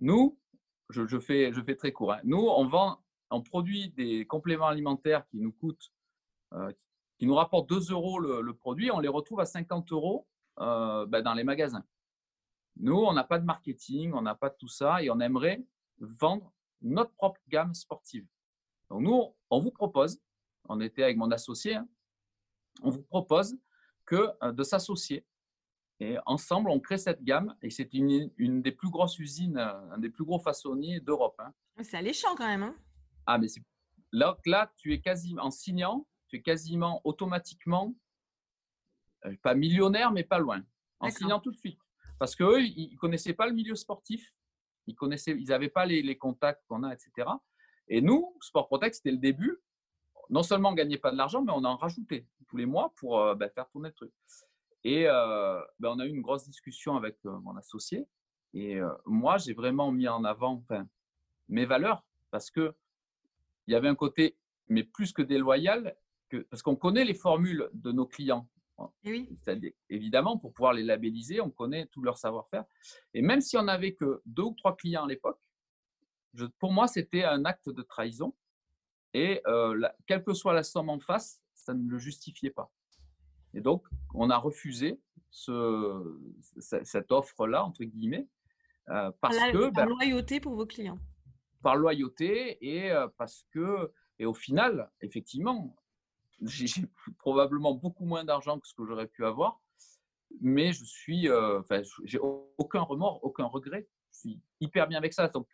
[0.00, 0.38] nous,
[0.90, 2.20] je, fais, je fais très court, hein.
[2.24, 5.92] nous, on vend, on produit des compléments alimentaires qui nous coûtent,
[6.54, 6.72] euh,
[7.18, 10.26] qui nous rapportent 2 euros le, produit, on les retrouve à 50 euros
[10.60, 11.84] euh, ben, dans les magasins.
[12.76, 15.64] Nous, on n'a pas de marketing, on n'a pas de tout ça et on aimerait
[15.98, 18.26] vendre notre propre gamme sportive.
[18.88, 20.20] Donc nous, on vous propose,
[20.68, 21.88] on était avec mon associé, hein,
[22.82, 23.58] on vous propose
[24.06, 25.26] que euh, de s'associer.
[26.00, 29.90] Et ensemble, on crée cette gamme et c'est une, une, des plus grosses usines, euh,
[29.90, 31.34] un des plus gros façonniers d'Europe.
[31.40, 31.52] Hein.
[31.82, 32.62] C'est alléchant quand même.
[32.62, 32.76] Hein.
[33.26, 33.48] ah, mais
[34.12, 37.94] là, là, tu es quasiment, en signant, tu es quasiment automatiquement,
[39.24, 40.62] euh, pas millionnaire, mais pas loin,
[41.00, 41.80] en signant tout de suite.
[42.18, 44.34] Parce qu'eux, ils ne connaissaient pas le milieu sportif,
[44.86, 47.28] ils connaissaient, ils n'avaient pas les, les contacts qu'on a, etc.
[47.88, 49.58] Et nous, Sport Protect, c'était le début.
[50.30, 52.92] Non seulement on ne gagnait pas de l'argent, mais on en rajoutait tous les mois
[52.96, 54.12] pour euh, bah, faire tourner le truc.
[54.84, 58.06] Et euh, bah, on a eu une grosse discussion avec euh, mon associé.
[58.54, 60.64] Et moi, j'ai vraiment mis en avant
[61.50, 62.74] mes valeurs parce que
[63.66, 64.38] il y avait un côté,
[64.68, 65.94] mais plus que déloyal,
[66.28, 68.48] que, parce qu'on connaît les formules de nos clients.
[69.04, 69.38] Eh oui.
[69.90, 72.64] Évidemment, pour pouvoir les labelliser, on connaît tout leur savoir-faire.
[73.12, 75.40] Et même si on n'avait que deux ou trois clients à l'époque,
[76.58, 78.34] pour moi, c'était un acte de trahison.
[79.14, 82.70] Et euh, quelle que soit la somme en face, ça ne le justifiait pas.
[83.54, 86.20] Et donc, on a refusé ce,
[86.60, 88.28] cette offre-là, entre guillemets,
[88.90, 89.70] euh, parce que…
[89.70, 90.98] Par ben loyauté pour vos clients.
[91.62, 93.92] Par loyauté et euh, parce que…
[94.18, 95.76] Et au final, effectivement,
[96.42, 96.66] j'ai
[97.18, 99.60] probablement beaucoup moins d'argent que ce que j'aurais pu avoir,
[100.40, 103.88] mais je suis, enfin, j'ai aucun remords, aucun regret.
[104.12, 105.28] Je suis hyper bien avec ça.
[105.28, 105.48] Donc,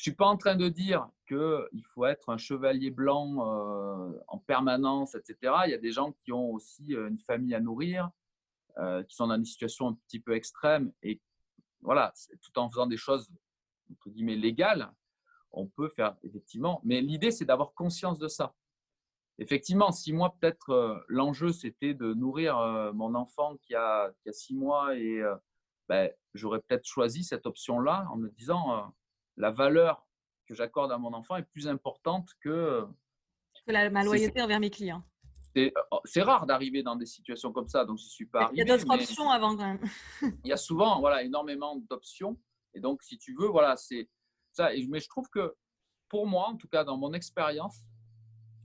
[0.00, 4.38] je suis pas en train de dire qu'il faut être un chevalier blanc euh, en
[4.38, 5.36] permanence, etc.
[5.66, 8.08] Il y a des gens qui ont aussi euh, une famille à nourrir,
[8.78, 10.90] euh, qui sont dans une situation un petit peu extrême.
[11.02, 11.20] Et
[11.82, 13.28] voilà, tout en faisant des choses,
[13.92, 14.90] entre guillemets, légales,
[15.52, 16.80] on peut faire effectivement.
[16.82, 18.54] Mais l'idée, c'est d'avoir conscience de ça.
[19.40, 22.56] Effectivement, si moi, peut-être, l'enjeu, c'était de nourrir
[22.94, 25.22] mon enfant qui a, qui a six mois et
[25.88, 28.94] ben, j'aurais peut-être choisi cette option-là en me disant
[29.38, 30.06] la valeur
[30.46, 32.84] que j'accorde à mon enfant est plus importante que,
[33.66, 35.02] que la, ma loyauté envers mes clients.
[35.90, 38.62] Oh, c'est rare d'arriver dans des situations comme ça, donc je suis pas arrivé.
[38.62, 39.80] Il y a d'autres options avant quand même.
[40.22, 42.38] il y a souvent voilà, énormément d'options.
[42.74, 44.08] Et donc, si tu veux, voilà, c'est
[44.52, 44.70] ça.
[44.88, 45.54] Mais je trouve que
[46.08, 47.82] pour moi, en tout cas dans mon expérience,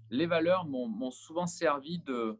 [0.09, 2.39] les valeurs m'ont souvent servi de,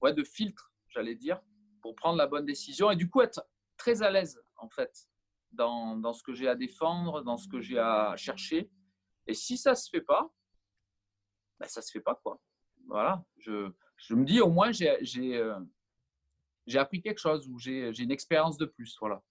[0.00, 1.40] ouais, de filtre, j'allais dire,
[1.82, 5.08] pour prendre la bonne décision et du coup être très à l'aise en fait
[5.52, 8.70] dans, dans ce que j'ai à défendre, dans ce que j'ai à chercher.
[9.26, 10.32] Et si ça se fait pas,
[11.58, 12.14] ben ça se fait pas.
[12.16, 12.40] quoi.
[12.86, 15.58] Voilà, je, je me dis au moins j'ai euh,
[16.74, 18.96] appris quelque chose ou j'ai une expérience de plus.
[19.00, 19.22] Voilà.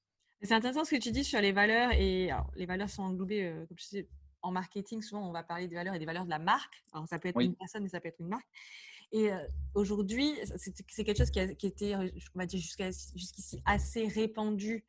[0.42, 1.92] C'est intéressant ce que tu dis sur les valeurs.
[1.94, 4.10] Et les valeurs sont englobées, euh, comme tu sais,
[4.44, 6.84] en marketing, souvent on va parler des valeurs et des valeurs de la marque.
[6.94, 8.48] Alors, ça peut être une personne, mais ça peut être une marque.
[9.12, 9.38] Et euh,
[9.76, 14.84] aujourd'hui, c'est quelque chose qui, a, qui était, on va dire jusqu'ici, assez répandu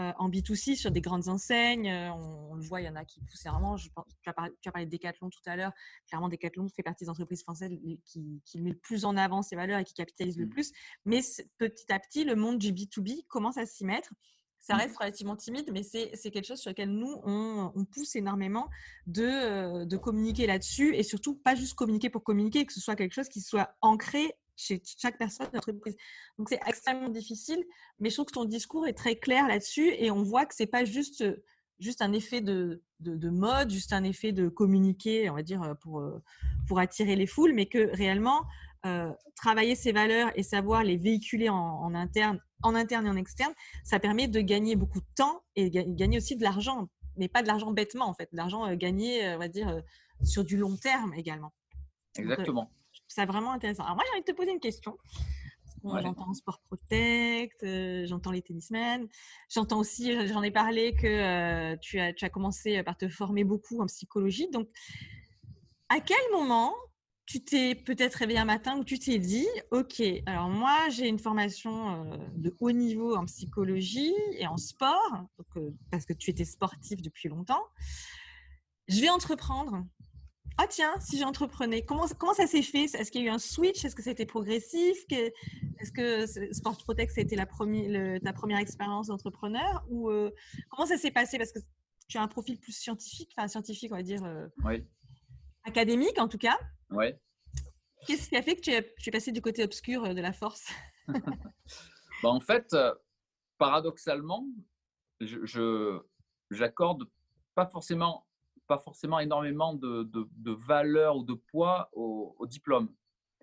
[0.00, 1.90] euh, en B2C sur des grandes enseignes.
[1.90, 3.76] Euh, on, le voit, il y en a qui poussent vraiment.
[3.76, 5.72] Je pense, tu, as parlé, tu as parlé de Decathlon tout à l'heure.
[6.06, 7.72] Clairement, Decathlon fait partie des entreprises françaises
[8.04, 10.50] qui, qui met le plus en avant ces valeurs et qui capitalisent le mmh.
[10.50, 10.72] plus.
[11.04, 11.20] Mais
[11.58, 14.12] petit à petit, le monde du B2B commence à s'y mettre.
[14.60, 18.68] Ça reste relativement timide, mais c'est quelque chose sur lequel nous, on, pousse énormément
[19.06, 22.96] de, euh, de communiquer là-dessus et surtout pas juste communiquer pour communiquer, que ce soit
[22.96, 25.96] quelque chose qui soit ancré chez chaque personne d'entreprise.
[26.38, 27.62] Donc c'est extrêmement difficile,
[28.00, 30.66] mais je trouve que ton discours est très clair là-dessus et on voit que c'est
[30.66, 31.24] pas juste
[31.78, 36.02] juste un effet de, de, mode, juste un effet de communiquer, on va dire pour
[36.66, 38.46] pour attirer les foules, mais que réellement
[38.86, 43.52] euh, travailler ces valeurs et savoir les véhiculer en, interne, en interne et en externe,
[43.84, 47.48] ça permet de gagner beaucoup de temps et gagner aussi de l'argent, mais pas de
[47.48, 49.82] l'argent bêtement en fait, de l'argent gagné, on va dire
[50.22, 51.52] sur du long terme également.
[52.18, 52.70] Exactement
[53.08, 53.84] ça vraiment intéressant.
[53.84, 54.96] Alors moi, j'ai envie de te poser une question.
[55.84, 59.06] J'entends Sport Protect, euh, j'entends les tennismen,
[59.48, 63.44] j'entends aussi, j'en ai parlé, que euh, tu, as, tu as commencé par te former
[63.44, 64.48] beaucoup en psychologie.
[64.50, 64.68] Donc,
[65.88, 66.74] à quel moment
[67.26, 71.18] tu t'es peut-être réveillé un matin où tu t'es dit, OK, alors moi, j'ai une
[71.18, 75.26] formation euh, de haut niveau en psychologie et en sport,
[75.90, 77.64] parce que tu étais sportif depuis longtemps.
[78.86, 79.84] Je vais entreprendre.
[80.58, 82.84] Ah tiens, si j'entreprenais, comment, comment ça s'est fait?
[82.84, 83.84] Est-ce qu'il y a eu un switch?
[83.84, 84.96] Est-ce que c'était progressif?
[85.10, 87.12] Est-ce que Sport Protect,
[87.48, 89.84] première, ta première expérience d'entrepreneur?
[89.90, 90.30] Ou euh,
[90.70, 91.36] comment ça s'est passé?
[91.36, 91.58] Parce que
[92.08, 94.46] tu as un profil plus scientifique, enfin scientifique, on va dire, euh,
[95.64, 96.56] académique en tout cas.
[98.06, 100.66] Qu'est-ce qui a fait que tu es, passé du côté obscur de la force?
[102.22, 102.74] Bah, En fait,
[103.58, 104.46] paradoxalement,
[105.20, 106.00] je
[106.50, 107.04] j'accorde
[107.54, 108.26] pas forcément,
[108.66, 112.94] pas forcément énormément de, de, valeur ou de poids au, diplôme.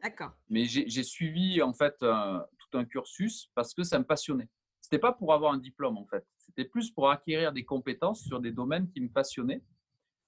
[0.01, 0.31] D'accord.
[0.49, 4.49] Mais j'ai suivi en fait tout un cursus parce que ça me passionnait.
[4.81, 6.25] C'était pas pour avoir un diplôme en fait.
[6.37, 9.63] C'était plus pour acquérir des compétences sur des domaines qui me passionnaient.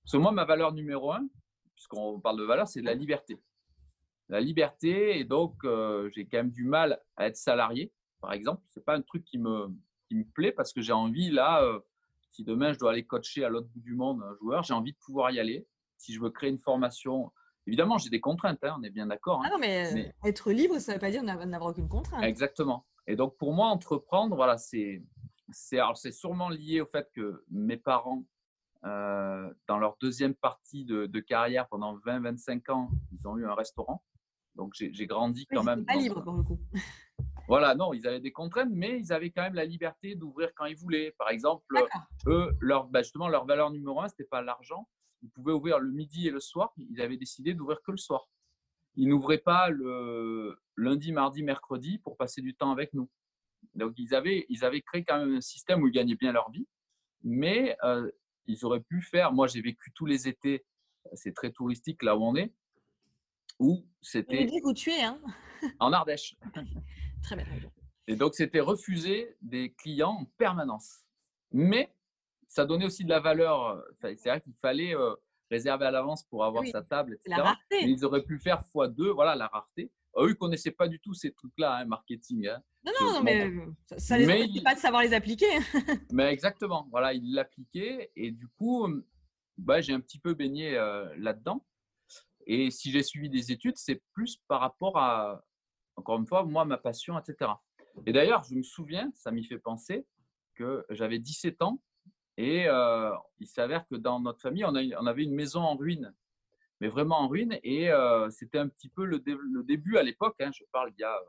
[0.04, 1.28] Parce que moi, ma valeur numéro un,
[1.76, 3.42] puisqu'on parle de valeur, c'est de la liberté.
[4.30, 8.64] La liberté, et donc euh, j'ai quand même du mal à être salarié, par exemple.
[8.68, 9.68] C'est pas un truc qui me,
[10.08, 11.80] qui me plaît parce que j'ai envie là, euh,
[12.32, 14.94] si demain je dois aller coacher à l'autre bout du monde un joueur, j'ai envie
[14.94, 15.68] de pouvoir y aller.
[15.98, 17.32] Si je veux créer une formation,
[17.68, 19.42] évidemment j'ai des contraintes, hein, on est bien d'accord.
[19.42, 19.48] Hein.
[19.48, 22.24] ah non, mais, être libre, ça ne veut pas dire n'avoir aucune contrainte.
[22.24, 22.86] Exactement.
[23.08, 25.04] Et donc pour moi, entreprendre, voilà, c'est
[25.52, 28.24] c'est sûrement lié au fait que mes parents,
[28.86, 34.04] euh, dans leur deuxième partie de, carrière, pendant 20-25 ans, ils ont eu un restaurant.
[34.56, 35.86] Donc j'ai grandi quand même.
[35.86, 36.60] Pas libre pour le coup.
[37.48, 40.66] Voilà, non, ils avaient des contraintes, mais ils avaient quand même la liberté d'ouvrir quand
[40.66, 41.14] ils voulaient.
[41.20, 41.64] Par exemple,
[42.26, 44.90] eux, leur, bah, justement, leur valeur numéro un, ce n'était pas l'argent.
[45.22, 46.74] Ils pouvaient ouvrir le midi et le soir.
[46.78, 48.28] Ils avaient décidé d'ouvrir que le soir.
[48.96, 53.12] Ils n'ouvraient pas le lundi, mardi, mercredi pour passer du temps avec nous.
[53.76, 56.50] Donc, ils avaient, ils avaient créé quand même un système où ils gagnaient bien leur
[56.50, 56.68] vie,
[57.22, 58.10] mais euh,
[58.48, 59.32] ils auraient pu faire.
[59.32, 60.66] Moi, j'ai vécu tous les étés,
[61.14, 62.54] c'est très touristique là où on est,
[63.60, 64.50] où c'était.
[64.64, 65.20] où tu es, hein
[65.80, 66.36] En Ardèche.
[67.24, 67.46] Très bien.
[68.08, 71.00] Et donc, c'était refuser des clients en permanence.
[71.52, 71.94] Mais
[72.48, 73.68] ça donnait aussi de la valeur.
[73.68, 75.16] Euh, c'est vrai qu'il fallait euh,
[75.50, 77.36] réserver à l'avance pour avoir sa table, etc.
[77.38, 77.84] La rareté.
[77.84, 79.92] ils auraient pu faire x2, voilà, la rareté.
[80.18, 82.48] eux, ils ne connaissaient pas du tout ces trucs-là, hein, marketing.
[82.48, 82.62] Hein.
[82.86, 83.52] Non, non, non, mais
[83.98, 85.50] ça ne les pas de savoir les appliquer.
[86.12, 88.12] mais exactement, voilà, ils l'appliquaient.
[88.16, 88.88] Et du coup,
[89.58, 91.66] bah, j'ai un petit peu baigné euh, là-dedans.
[92.48, 95.44] Et si j'ai suivi des études, c'est plus par rapport à,
[95.96, 97.52] encore une fois, moi, ma passion, etc.
[98.06, 100.06] Et d'ailleurs, je me souviens, ça m'y fait penser,
[100.56, 101.82] que j'avais 17 ans
[102.38, 106.14] et euh, il s'avère que dans notre famille, on, avait une maison en ruine,
[106.82, 107.58] mais vraiment en ruine.
[107.64, 109.20] Et euh, c'était un petit peu le,
[109.64, 111.24] début à l'époque, hein, je parle il y a, euh,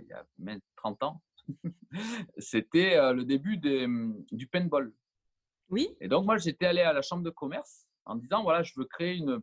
[0.00, 1.22] il y a même 30 ans,
[2.38, 4.92] c'était le début du paintball.
[5.68, 5.96] Oui.
[6.00, 8.84] Et donc, moi, j'étais allé à la chambre de commerce en disant, voilà, je veux
[8.84, 9.40] créer une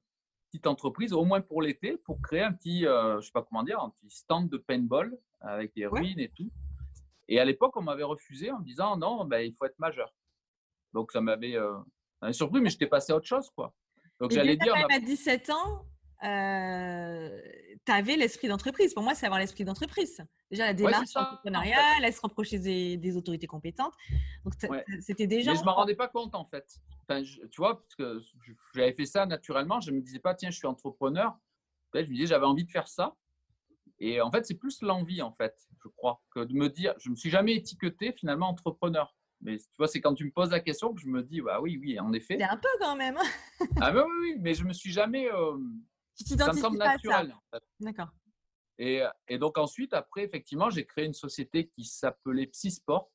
[0.49, 3.63] petite entreprise, au moins pour l'été, pour créer un petit, euh, je sais pas comment
[3.63, 6.49] dire, un petit stand de paintball avec des ruines et tout.
[7.27, 10.13] Et à l'époque, on m'avait refusé en me disant non, ben, il faut être majeur.
[10.93, 11.77] Donc ça m'avait euh,
[12.31, 13.73] surpris, mais j'étais passé à autre chose, quoi.
[14.19, 14.73] Donc j'allais dire.
[14.73, 15.85] Même à 17 ans,
[16.23, 17.41] euh,
[17.85, 18.93] tu avais l'esprit d'entreprise.
[18.93, 20.21] Pour moi, c'est avoir l'esprit d'entreprise.
[20.49, 23.93] Déjà, la démarche entrepreneuriale, elle se rapprocher des, autorités compétentes.
[24.43, 24.53] Donc,
[25.01, 25.51] c'était déjà.
[25.51, 26.65] Mais je ne m'en rendais pas compte, en fait.
[27.07, 28.21] tu vois, parce que
[28.73, 29.79] j'avais fait ça naturellement.
[29.79, 31.37] Je ne me disais pas, tiens, je suis entrepreneur.
[31.93, 33.15] je me disais, j'avais envie de faire ça.
[33.99, 37.09] Et en fait, c'est plus l'envie, en fait, je crois, que de me dire, je
[37.09, 39.15] ne me suis jamais étiqueté finalement entrepreneur.
[39.41, 41.59] Mais tu vois, c'est quand tu me poses la question que je me dis, bah
[41.61, 42.37] oui, oui, en effet.
[42.39, 43.17] C'est un peu quand même.
[43.81, 45.31] ah, mais oui, oui, mais je me suis jamais.
[45.31, 45.57] Euh,
[46.25, 47.35] ça me semble naturel.
[47.79, 48.09] D'accord.
[48.79, 53.11] Et, et, donc ensuite, après, effectivement, j'ai créé une société qui s'appelait Psysport,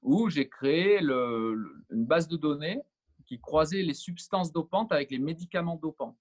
[0.00, 2.80] où j'ai créé le, une base de données
[3.26, 6.18] qui croisait les substances dopantes avec les médicaments dopants.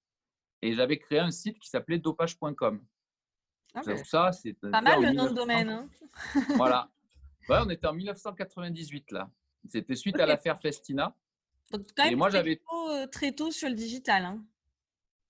[0.61, 2.81] Et j'avais créé un site qui s'appelait dopage.com.
[3.75, 5.69] Ah ça, c'est pas mal le nom de domaine.
[5.69, 5.89] Hein.
[6.55, 6.89] voilà.
[7.49, 9.29] Ouais, on était en 1998 là.
[9.67, 11.15] C'était suite à l'affaire Festina.
[11.71, 14.25] Donc quand même et moi, j'avais euh, très tôt sur le digital.
[14.25, 14.45] Hein.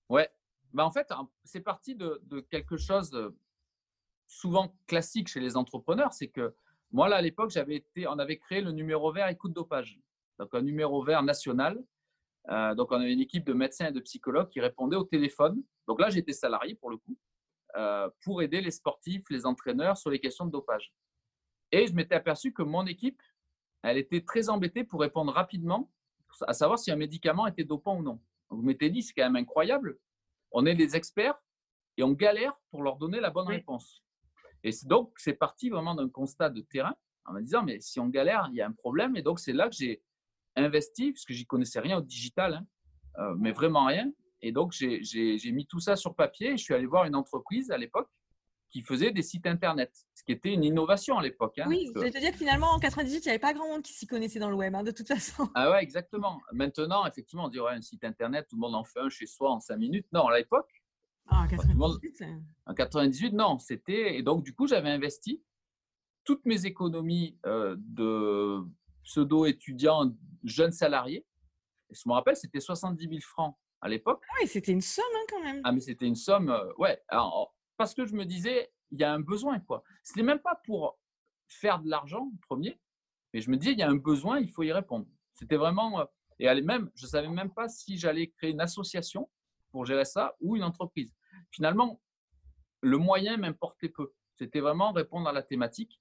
[0.08, 0.28] Ouais,
[0.74, 1.08] bah, en fait,
[1.44, 3.32] c'est parti de, quelque chose
[4.26, 6.12] souvent classique chez les entrepreneurs.
[6.12, 6.54] C'est que
[6.90, 10.00] moi, là, à l'époque, j'avais été, on avait créé le numéro vert écoute dopage.
[10.40, 11.82] Donc, un numéro vert national.
[12.50, 15.62] Euh, donc, on avait une équipe de médecins et de psychologues qui répondaient au téléphone.
[15.86, 17.16] Donc là, j'étais salarié pour le coup,
[17.76, 20.92] euh, pour aider les sportifs, les entraîneurs sur les questions de dopage.
[21.70, 23.22] Et je m'étais aperçu que mon équipe,
[23.82, 25.90] elle était très embêtée pour répondre rapidement,
[26.48, 28.20] à savoir si un médicament était dopant ou non.
[28.50, 29.98] vous m'étiez dit, c'est quand même incroyable
[30.54, 31.34] on est des experts
[31.98, 34.02] et on galère pour leur donner la bonne réponse.
[34.62, 36.94] Et donc, c'est parti vraiment d'un constat de terrain
[37.26, 39.16] en me disant, mais si on galère, il y a un problème.
[39.16, 40.02] Et donc, c'est là que j'ai
[40.56, 42.66] investi, puisque j'y connaissais rien au digital, hein,
[43.18, 44.10] euh, mais vraiment rien.
[44.40, 47.70] Et donc, j'ai mis tout ça sur papier et je suis allé voir une entreprise
[47.70, 48.08] à l'époque
[48.74, 51.60] qui faisait des sites internet, ce qui était une innovation à l'époque.
[51.60, 53.68] Hein, oui, je vais te dire que finalement, en 98, il n'y avait pas grand
[53.68, 55.48] monde qui s'y connaissait dans le web, hein, de toute façon.
[55.54, 56.40] Ah ouais, exactement.
[56.50, 59.52] Maintenant, effectivement, on dirait un site internet, tout le monde en fait un chez soi
[59.52, 60.08] en cinq minutes.
[60.12, 60.68] Non, à l'époque.
[61.28, 62.24] Ah, en 98
[62.66, 63.60] En 98, non.
[63.60, 64.16] C'était.
[64.16, 65.40] Et donc, du coup, j'avais investi
[66.24, 68.58] toutes mes économies euh, de
[69.04, 71.24] pseudo-étudiants, jeunes salariés.
[71.90, 74.24] Et je me rappelle, c'était 70 000 francs à l'époque.
[74.30, 75.60] Ah oui, c'était une somme hein, quand même.
[75.62, 77.00] Ah, mais c'était une somme, euh, ouais.
[77.76, 79.82] Parce que je me disais, il y a un besoin, quoi.
[80.02, 80.98] Ce n'est même pas pour
[81.48, 82.80] faire de l'argent, premier,
[83.32, 85.06] mais je me disais, il y a un besoin, il faut y répondre.
[85.32, 86.00] C'était vraiment.
[86.00, 86.04] Euh,
[86.38, 89.28] et même, je ne savais même pas si j'allais créer une association
[89.70, 91.12] pour gérer ça ou une entreprise.
[91.50, 92.00] Finalement,
[92.80, 94.12] le moyen m'importait peu.
[94.36, 96.00] C'était vraiment répondre à la thématique.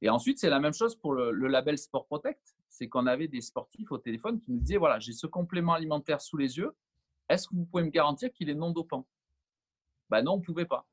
[0.00, 2.40] Et ensuite, c'est la même chose pour le, label Sport Protect.
[2.68, 6.20] C'est qu'on avait des sportifs au téléphone qui nous disaient voilà, j'ai ce complément alimentaire
[6.20, 6.76] sous les yeux.
[7.28, 9.06] Est-ce que vous pouvez me garantir qu'il est non dopant?
[10.10, 10.86] Ben non, on ne pouvait pas.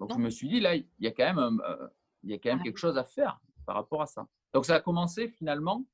[0.00, 1.88] Donc je me suis dit là, il y a quand même, euh,
[2.22, 4.26] il y a quand même quelque chose à faire par rapport à ça.
[4.54, 5.84] Donc ça a commencé finalement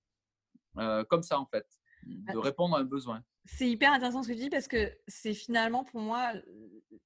[0.79, 1.67] euh, comme ça en fait,
[2.07, 3.23] bah, de répondre à un besoin.
[3.45, 6.33] C'est hyper intéressant ce que tu dis parce que c'est finalement pour moi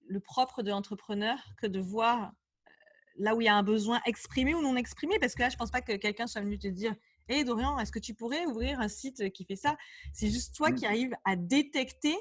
[0.06, 2.70] le propre de l'entrepreneur que de voir euh,
[3.16, 5.18] là où il y a un besoin exprimé ou non exprimé.
[5.18, 6.94] Parce que là, je ne pense pas que quelqu'un soit venu te dire
[7.28, 9.76] Hé Dorian, est-ce que tu pourrais ouvrir un site qui fait ça?
[10.12, 10.88] C'est juste toi qui mmh.
[10.88, 12.16] arrives à détecter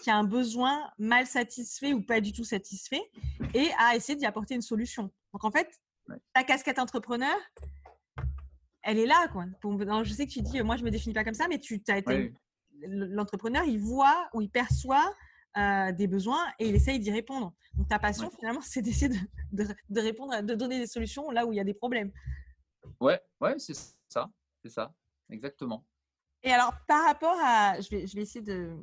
[0.00, 3.02] qu'il y a un besoin mal satisfait ou pas du tout satisfait
[3.54, 5.10] et à essayer d'y apporter une solution.
[5.32, 5.80] Donc en fait,
[6.34, 7.36] ta casquette entrepreneur,
[8.82, 9.28] elle est là.
[9.28, 9.44] Quoi.
[10.02, 11.80] je sais que tu dis, moi je ne me définis pas comme ça, mais tu
[11.88, 12.32] as été
[12.82, 15.14] l'entrepreneur, il voit ou il perçoit
[15.56, 17.54] euh, des besoins et il essaye d'y répondre.
[17.74, 19.14] Donc ta passion, finalement, c'est d'essayer
[19.52, 22.10] de, de, répondre, de donner des solutions là où il y a des problèmes.
[23.00, 23.74] Ouais, ouais, c'est
[24.08, 24.30] ça,
[24.62, 24.94] c'est ça,
[25.28, 25.86] exactement.
[26.42, 28.74] Et alors, par rapport à, je vais, je vais essayer de,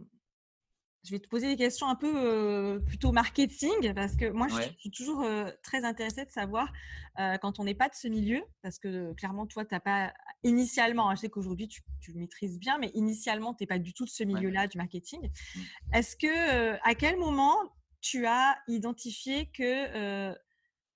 [1.08, 4.62] je vais te poser des questions un peu euh, plutôt marketing parce que moi, je,
[4.78, 6.72] suis toujours euh, très intéressée de savoir
[7.20, 10.14] euh, quand on n'est pas de ce milieu, parce que clairement, toi, tu n'as pas
[10.44, 11.82] initialement, hein, je sais qu'aujourd'hui, tu,
[12.14, 15.22] maîtrises bien, mais initialement, tu n'es pas du tout de ce milieu-là du marketing.
[15.22, 15.60] Mmh.
[15.94, 17.56] Est-ce que, à quel moment
[18.02, 20.34] tu as identifié que,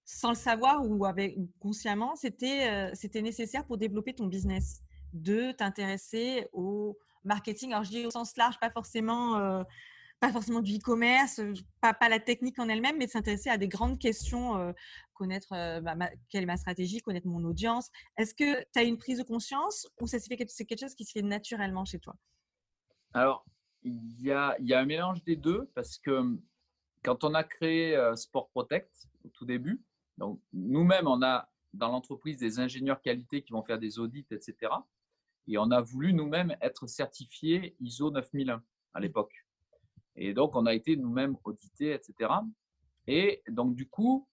[0.06, 4.82] sans le savoir ou avec, consciemment, c'était c'était nécessaire pour développer ton business,
[5.14, 9.64] de t'intéresser au marketing Alors, je dis au sens large, pas forcément
[10.22, 13.58] pas forcément du e-commerce, euh, pas, pas, la technique en elle-même, mais de s'intéresser à
[13.58, 14.72] des grandes questions, euh,
[15.16, 15.96] connaître euh, bah,
[16.30, 17.90] quelle est ma stratégie, connaître mon audience.
[18.18, 21.12] Est-ce que tu as une prise de conscience ou ça c'est quelque chose qui se
[21.12, 22.16] fait naturellement chez toi?
[23.14, 23.44] Alors,
[23.82, 26.42] il y a, y a, un mélange des deux parce que hum,
[27.04, 28.92] quand on a créé Sport Protect
[29.26, 29.84] au tout début,
[30.20, 34.72] donc nous-mêmes, on a dans l'entreprise des ingénieurs qualité qui vont faire des audits, etc.
[35.48, 38.62] Et on a voulu nous-mêmes être certifiés ISO 9001
[38.94, 39.02] à mmh.
[39.02, 39.34] l'époque.
[40.16, 42.32] Et donc, on a été nous-mêmes audités, etc.
[43.08, 44.28] Et donc, du coup,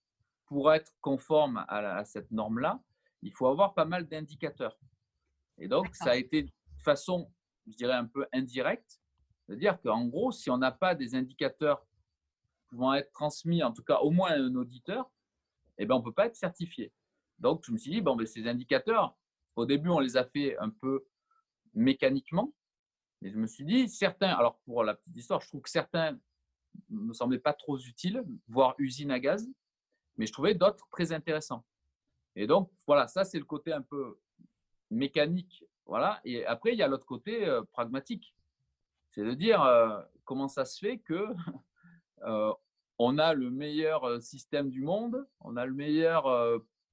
[0.46, 2.82] pour être conforme à, cette norme-là,
[3.22, 4.78] il faut avoir pas mal d'indicateurs.
[5.58, 7.30] Et donc, ça a été de façon,
[7.66, 9.00] je dirais, un peu indirecte.
[9.46, 11.86] C'est-à-dire qu'en gros, si on n'a pas des indicateurs
[12.68, 15.10] pouvant être transmis, en tout cas au moins à un auditeur,
[15.78, 16.92] eh ben, on ne peut pas être certifié.
[17.38, 19.16] Donc, je me suis dit, bon, ben, ces indicateurs,
[19.56, 21.06] au début, on les a fait un peu
[21.74, 22.52] mécaniquement.
[23.22, 26.18] Et je me suis dit, certains, alors pour la petite histoire, je trouve que certains
[26.90, 29.48] ne me semblaient pas trop utiles, voire usines à gaz,
[30.16, 31.64] mais je trouvais d'autres très intéressants.
[32.37, 34.18] Et donc, voilà, ça, c'est le côté un peu
[34.90, 35.64] mécanique.
[35.87, 36.20] Voilà.
[36.24, 38.35] Et après, il y a l'autre côté euh, pragmatique.
[39.11, 41.28] C'est de dire euh, comment ça se fait que
[42.22, 42.52] euh,
[42.98, 46.26] on a le meilleur système du monde, on a le meilleur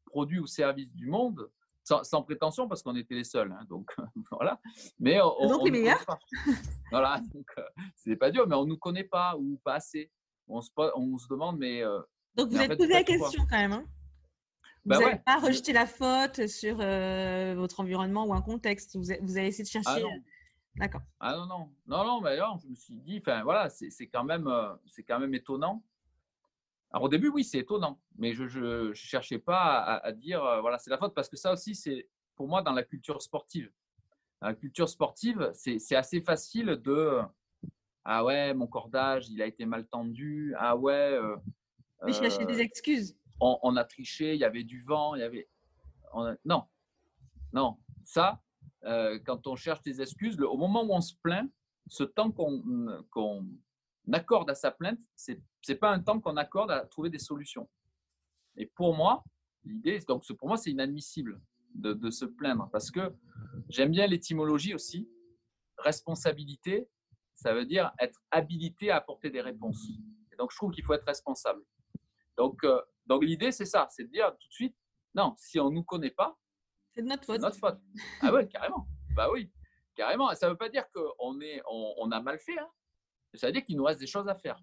[0.06, 1.50] produit ou service du monde,
[1.86, 3.52] sans, prétention parce qu'on était les seuls.
[3.52, 3.96] Hein, donc
[4.32, 4.60] voilà.
[5.00, 6.06] Mais on, donc les meilleurs.
[6.92, 7.20] Voilà.
[7.34, 7.64] Donc euh,
[7.96, 10.12] c'est pas dur, mais on nous connaît pas ou pas assez.
[10.48, 11.84] On se, on se demande, mais.
[11.84, 12.00] Euh,
[12.36, 13.74] donc vous avez posé la question quand même.
[13.74, 13.86] Hein
[14.86, 18.96] vous n'avez bah pas rejeté la faute sur euh, votre environnement ou un contexte.
[18.96, 20.04] Vous, vous avez essayé de chercher.
[20.06, 20.20] Ah
[20.76, 21.02] D'accord.
[21.20, 21.72] Ah non, non.
[21.88, 24.48] Non, non, mais alors, je me suis dit, enfin voilà, c'est quand, même,
[24.88, 25.82] c'est quand même étonnant
[26.92, 30.78] alors au début, oui, c'est étonnant, mais je ne cherchais pas à, dire, euh, voilà,
[30.78, 33.72] c'est la faute, parce que ça aussi, c'est pour moi dans la culture sportive.
[34.42, 37.22] Dans la culture sportive, c'est assez facile de,
[38.06, 40.94] ah ouais, mon cordage, il a été mal tendu, ah ouais.
[40.94, 41.36] Euh,
[42.06, 43.18] mais chercher des euh, excuses.
[43.42, 45.50] On, a triché, il y avait du vent, il y avait.
[46.46, 46.64] non,
[47.52, 48.42] non, ça,
[49.26, 51.52] quand on cherche des excuses, au moment où on se plaint,
[51.88, 53.44] ce temps qu'on
[54.14, 55.42] accorde à sa plainte, c'est
[55.72, 57.70] n'est pas un temps qu'on accorde à trouver des solutions.
[58.58, 59.24] Et pour moi,
[59.64, 61.42] l'idée, donc pour moi, c'est inadmissible
[61.74, 63.14] de, se plaindre parce que
[63.70, 65.10] j'aime bien l'étymologie aussi.
[65.78, 66.88] Responsabilité,
[67.34, 69.90] ça veut dire être habilité à apporter des réponses.
[70.32, 71.62] Et donc, je trouve qu'il faut être responsable.
[72.38, 74.76] Donc, euh, donc l'idée, c'est ça, c'est de dire tout de suite,
[75.14, 76.38] non, si on ne nous connaît pas,
[76.94, 77.42] c'est de notre faute.
[77.42, 77.80] Notre faute.
[78.22, 78.88] Ah oui, carrément.
[79.16, 79.52] Bah oui,
[79.96, 80.34] carrément.
[80.34, 82.58] Ça ne veut pas dire qu'on on, on a mal fait.
[82.58, 82.70] Hein.
[83.34, 84.58] Ça veut dire qu'il nous reste des choses à faire.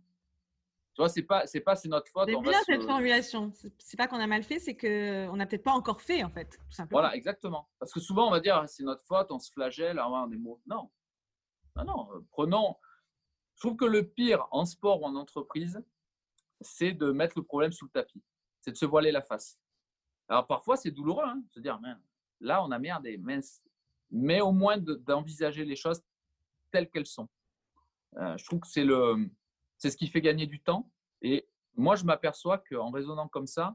[0.95, 2.29] Tu vois, c'est pas, c'est pas, c'est notre faute.
[2.29, 3.51] C'est bien cette formulation.
[3.79, 6.45] C'est pas qu'on a mal fait, c'est qu'on n'a peut-être pas encore fait, en fait,
[6.51, 7.01] tout simplement.
[7.01, 7.71] Voilà, exactement.
[7.79, 10.61] Parce que souvent, on va dire, c'est notre faute, on se flagelle, on est mort.
[10.67, 10.91] Non.
[11.77, 12.09] Non, non.
[12.13, 12.77] Euh, prenons.
[13.59, 15.83] trouve que le pire en sport ou en entreprise,
[16.61, 18.23] c'est de mettre le problème sous le tapis,
[18.61, 19.59] c'est de se voiler la face.
[20.29, 21.81] Alors parfois, c'est douloureux, hein, de se dire,
[22.41, 23.63] là, on a merdé, mince.
[24.11, 26.03] Mais au moins d'envisager les choses
[26.71, 27.31] telles qu'elles sont.
[28.19, 29.31] Euh, je trouve que c'est le,
[29.83, 30.89] c'est ce qui fait gagner du temps.
[31.23, 33.75] Et moi, je m'aperçois qu'en raisonnant comme ça,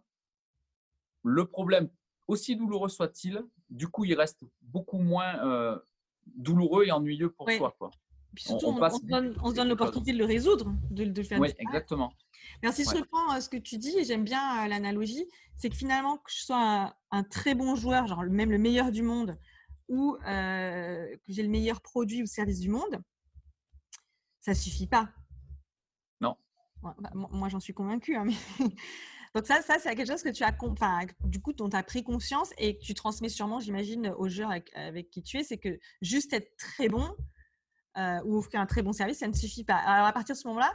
[1.21, 1.89] le problème,
[2.29, 5.77] aussi douloureux soit-il, du coup, il reste beaucoup moins euh,
[6.25, 7.75] douloureux et ennuyeux pour soi.
[7.77, 7.91] Quoi.
[8.37, 11.41] surtout, on, se donne, l'opportunité de le résoudre, de, le faire.
[11.41, 12.13] Oui, exactement.
[12.63, 15.25] Merci, je reprends euh, ce que tu dis et j'aime bien euh, l'analogie,
[15.57, 19.03] c'est que finalement, que je sois un, très bon joueur, genre même le meilleur du
[19.03, 19.37] monde,
[19.89, 23.01] ou que j'ai le meilleur produit ou service du monde,
[24.39, 25.09] ça suffit pas.
[26.99, 28.15] Bah, moi, j'en suis convaincue.
[28.15, 28.27] Hein.
[29.35, 30.55] Donc ça, ça c'est quelque chose que tu as,
[31.25, 34.51] du coup, dont tu as pris conscience et que tu transmets sûrement, j'imagine, aux joueurs
[34.73, 37.07] avec, qui tu es, c'est que juste être très bon
[37.97, 39.75] euh, ou offrir un très bon service, ça ne suffit pas.
[39.75, 40.73] Alors à partir de ce moment-là,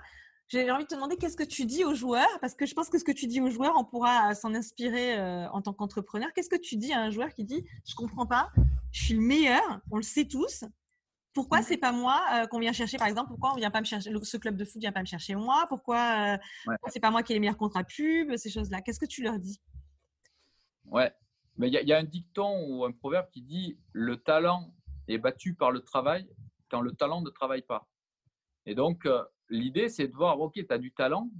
[0.48, 2.88] j'ai envie de te demander qu'est-ce que tu dis aux joueurs, parce que je pense
[2.88, 6.30] que ce que tu dis aux joueurs, on pourra s'en inspirer euh, en tant qu'entrepreneur.
[6.34, 8.50] Qu'est-ce que tu dis à un joueur qui dit, je comprends pas,
[8.92, 10.64] je suis le meilleur, on le sait tous,
[11.35, 11.64] pourquoi mmh.
[11.64, 13.28] c'est pas moi euh, qu'on vient chercher, par exemple?
[13.28, 15.64] Pourquoi on vient pas me chercher Ce club de foot vient pas me chercher moi?
[15.68, 18.83] Pourquoi, euh, c'est pas moi qui ai les meilleurs contrats pub Ces choses-là?
[18.83, 19.61] Qu'est-ce que tu leur dis?
[20.87, 21.12] Ouais,
[21.57, 24.74] mais il y, a un dicton ou un proverbe qui dit le talent
[25.09, 26.28] est battu par le travail
[26.70, 27.89] quand le talent ne travaille pas.
[28.66, 31.30] Et donc euh, l'idée c'est de voir ok, tu as du talent.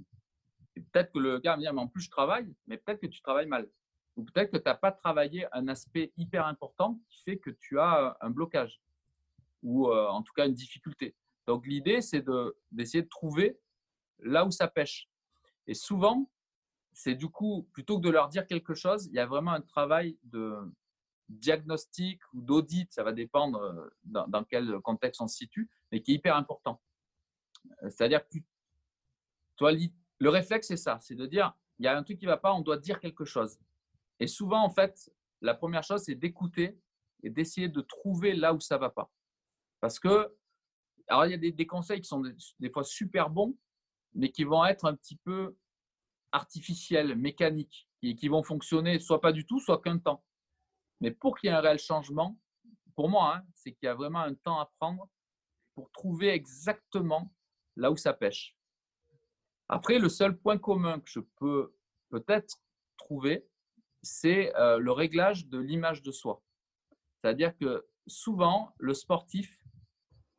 [0.75, 3.47] Peut-être que le gars vient, mais en plus je travaille, mais peut-être que tu travailles
[3.47, 3.67] mal.
[4.15, 7.79] Ou peut-être que tu n'as pas travaillé un aspect hyper important qui fait que tu
[7.79, 8.79] as un blocage
[9.63, 11.15] ou euh, en tout cas une difficulté.
[11.47, 12.23] Donc l'idée, c'est
[12.71, 13.59] d'essayer de, trouver
[14.19, 15.09] là où ça pêche.
[15.67, 16.29] Et souvent,
[16.93, 19.61] c'est du coup, plutôt que de leur dire quelque chose, il y a vraiment un
[19.61, 20.55] travail de
[21.29, 26.11] diagnostic ou d'audit, ça va dépendre euh, dans, quel contexte on se situe, mais qui
[26.11, 26.81] est hyper important.
[27.81, 28.37] Euh, c'est-à-dire que
[29.55, 32.31] toi, le réflexe, c'est ça, c'est de dire, il y a un truc qui ne
[32.31, 33.57] va pas, on doit dire quelque chose.
[34.19, 35.11] Et souvent, en fait,
[35.41, 36.77] la première chose, c'est d'écouter
[37.23, 39.11] et d'essayer de trouver là où ça ne va pas.
[39.83, 40.33] Parce que,
[41.09, 42.23] alors il y a des, conseils qui sont
[42.59, 43.53] des, fois super bons,
[44.13, 45.57] mais qui vont être un petit peu
[46.31, 50.23] artificiels, mécaniques, et qui vont fonctionner soit pas du tout, soit qu'un temps.
[51.01, 52.39] Mais pour qu'il y ait un réel changement,
[52.95, 55.09] pour moi, hein, c'est qu'il y a vraiment un temps à prendre
[55.75, 57.33] pour trouver exactement
[57.75, 58.55] là où ça pêche.
[59.67, 61.75] Après, le seul point commun que je peux
[62.07, 62.55] peut-être
[62.95, 63.45] trouver,
[64.01, 66.41] c'est euh, le réglage de l'image de soi.
[67.19, 69.59] C'est-à-dire que souvent, le sportif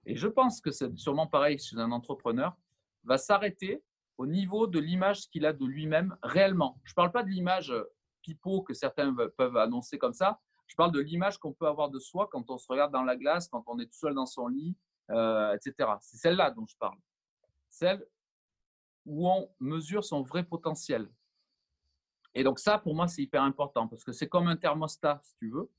[0.07, 2.57] et je pense que c'est sûrement pareil chez un entrepreneur,
[3.05, 3.83] va s'arrêter
[4.17, 6.81] au niveau de l'image qu'il a de lui-même réellement.
[6.85, 7.85] Je ne parle pas de l'image euh,
[8.23, 10.41] pipeau que certains peuvent annoncer comme ça.
[10.67, 13.17] Je parle de l'image qu'on peut avoir de soi quand on se regarde dans la
[13.17, 14.77] glace, quand on est tout seul dans son lit,
[15.11, 15.91] euh, etc.
[16.01, 16.99] C'est celle-là dont je parle.
[17.69, 18.07] Celle
[19.05, 21.11] où on mesure son vrai potentiel.
[22.35, 25.37] Et donc ça, pour moi, c'est hyper important parce que c'est comme un thermostat, si
[25.37, 25.71] tu veux.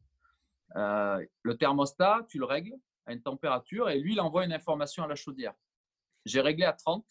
[0.76, 5.04] Euh, le thermostat, tu le règles à une température et lui, il envoie une information
[5.04, 5.54] à la chaudière.
[6.26, 7.06] J'ai réglé à 30.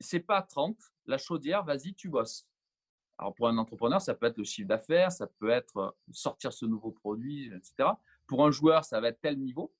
[0.00, 0.76] C'est pas à 30.
[1.06, 2.46] La chaudière, vas-y, tu bosses.
[3.18, 6.52] Alors pour un entrepreneur, ça peut être le chiffre d'affaires, ça peut être euh, sortir
[6.52, 7.90] ce nouveau produit, etc.
[8.26, 9.74] Pour un joueur, ça va être tel niveau.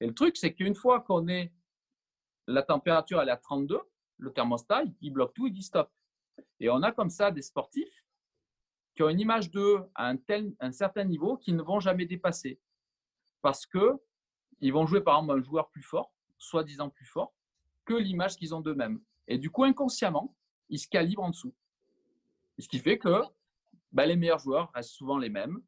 [0.00, 1.52] Et le truc, c'est qu'une fois qu'on est
[2.46, 3.80] la température elle est à 32,
[4.18, 5.90] le thermostat, il bloque tout, il dit stop.
[6.60, 8.04] Et on a comme ça des sportifs
[8.94, 12.06] qui ont une image d'eux à un, tel, un certain niveau qu'ils ne vont jamais
[12.06, 12.60] dépasser.
[13.42, 14.00] Parce que
[14.60, 17.34] ils vont jouer par exemple un joueur plus fort, soi-disant plus fort,
[17.84, 19.00] que l'image qu'ils ont d'eux-mêmes.
[19.28, 20.34] Et du coup, inconsciemment,
[20.68, 21.54] ils se calibrent en dessous.
[22.58, 23.22] Ce qui fait que
[23.92, 25.60] bah, les meilleurs joueurs restent souvent les mêmes.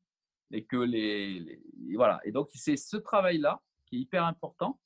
[0.53, 1.61] Et que les,
[1.95, 2.21] voilà.
[2.25, 4.79] Et donc, c'est ce travail-là qui est hyper important.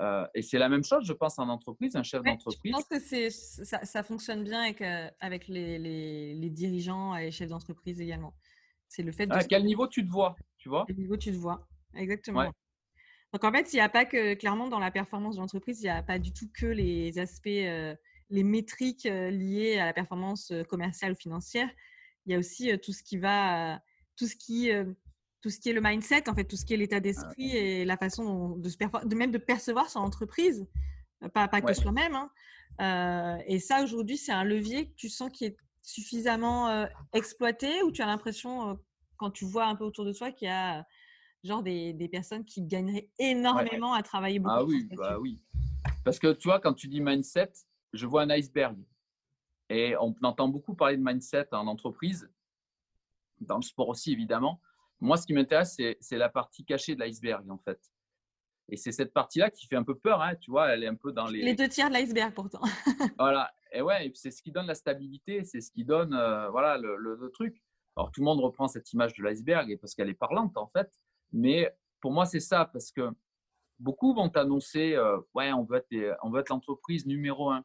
[0.00, 2.72] Euh, et c'est la même chose, je pense, en entreprise, un chef d'entreprise.
[2.72, 3.30] Je pense que
[3.64, 8.34] ça, ça, fonctionne bien avec, euh, avec les, les, dirigeants et les chefs d'entreprise également.
[8.88, 9.32] C'est le fait de.
[9.32, 10.82] À quel niveau tu te vois, tu vois?
[10.82, 12.52] À quel niveau tu te vois, exactement.
[13.32, 15.84] Donc en fait, il n'y a pas que, clairement, dans la performance de l'entreprise, il
[15.84, 17.94] n'y a pas du tout que les aspects, euh,
[18.30, 21.68] les métriques euh, liées à la performance euh, commerciale ou financière.
[22.24, 23.80] Il y a aussi tout ce qui va,
[24.16, 24.70] tout ce qui,
[25.40, 27.56] tout ce qui est le mindset, en fait, tout ce qui est l'état ah, d'esprit
[27.56, 30.66] et la façon de, se de même de percevoir son entreprise,
[31.32, 32.28] pas, pas que soi-même.
[32.78, 33.38] Hein.
[33.46, 38.02] et ça, aujourd'hui, c'est un levier que tu sens qui est suffisamment exploité ou tu
[38.02, 38.78] as l'impression,
[39.16, 40.84] quand tu vois un peu autour de toi, qu'il y a
[41.44, 44.54] genre des, des personnes qui gagneraient énormément à travailler beaucoup.
[44.54, 45.40] Ah oui, bah oui.
[46.04, 47.52] Parce que tu vois, quand tu dis mindset,
[47.92, 48.76] je vois un iceberg.
[49.70, 52.30] Et on entend beaucoup parler de mindset en entreprise,
[53.40, 54.60] dans le sport aussi évidemment.
[55.00, 57.78] Moi, ce qui m'intéresse, c'est la partie cachée de l'iceberg en fait.
[58.70, 60.94] Et c'est cette partie-là qui fait un peu peur, hein, tu vois, elle est un
[60.94, 61.42] peu dans les…
[61.42, 62.60] Les deux tiers de l'iceberg pourtant.
[63.18, 66.76] voilà, et ouais, c'est ce qui donne la stabilité, c'est ce qui donne euh, voilà,
[66.76, 67.62] le, le, truc.
[67.96, 70.90] Alors tout le monde reprend cette image de l'iceberg parce qu'elle est parlante en fait,
[71.32, 73.10] mais pour moi c'est ça, parce que
[73.78, 77.64] beaucoup vont annoncer, euh, ouais, on veut être, l'entreprise numéro un.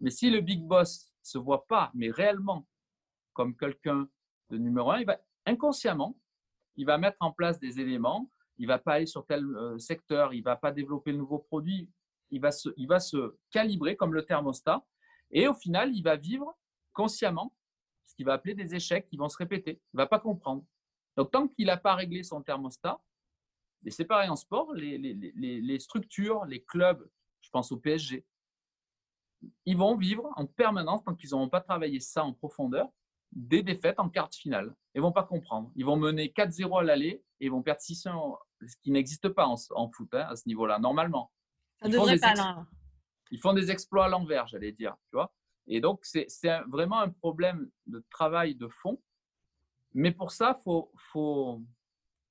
[0.00, 2.66] Mais si le big boss se voit pas, mais réellement
[3.32, 4.08] comme quelqu'un
[4.50, 6.16] de numéro un, il va inconsciemment,
[6.76, 10.32] il va mettre en place des éléments il va pas aller sur tel euh, secteur,
[10.32, 11.90] il va pas développer de nouveaux produits,
[12.30, 14.84] il va, se, il va se calibrer comme le thermostat
[15.30, 16.56] et au final, il va vivre
[16.92, 17.54] consciemment
[18.06, 19.80] ce qu'il va appeler des échecs qui vont se répéter.
[19.92, 20.64] Il va pas comprendre.
[21.16, 23.00] Donc, tant qu'il n'a pas réglé son thermostat,
[23.84, 27.06] et c'est pareil en sport, les, les, les, les, structures, les clubs,
[27.42, 28.24] je pense au PSG,
[29.66, 32.88] ils vont vivre en permanence, tant qu'ils n'auront pas travaillé ça en profondeur,
[33.32, 34.74] des défaites en quart de finale.
[34.94, 35.70] Ils vont pas comprendre.
[35.74, 38.08] Ils vont mener 4-0 à l'aller et ils vont perdre 6
[38.66, 39.56] ce qui n'existe pas en,
[39.90, 41.30] foot hein, à ce niveau-là, normalement.
[41.80, 42.66] Ça ils devrait pas, là.
[43.30, 45.34] Ils font des exploits à l'envers, j'allais dire, tu vois.
[45.66, 46.28] Et donc, c'est
[46.68, 49.00] vraiment un problème de travail de fond.
[49.94, 51.62] Mais pour ça, il faut, faut,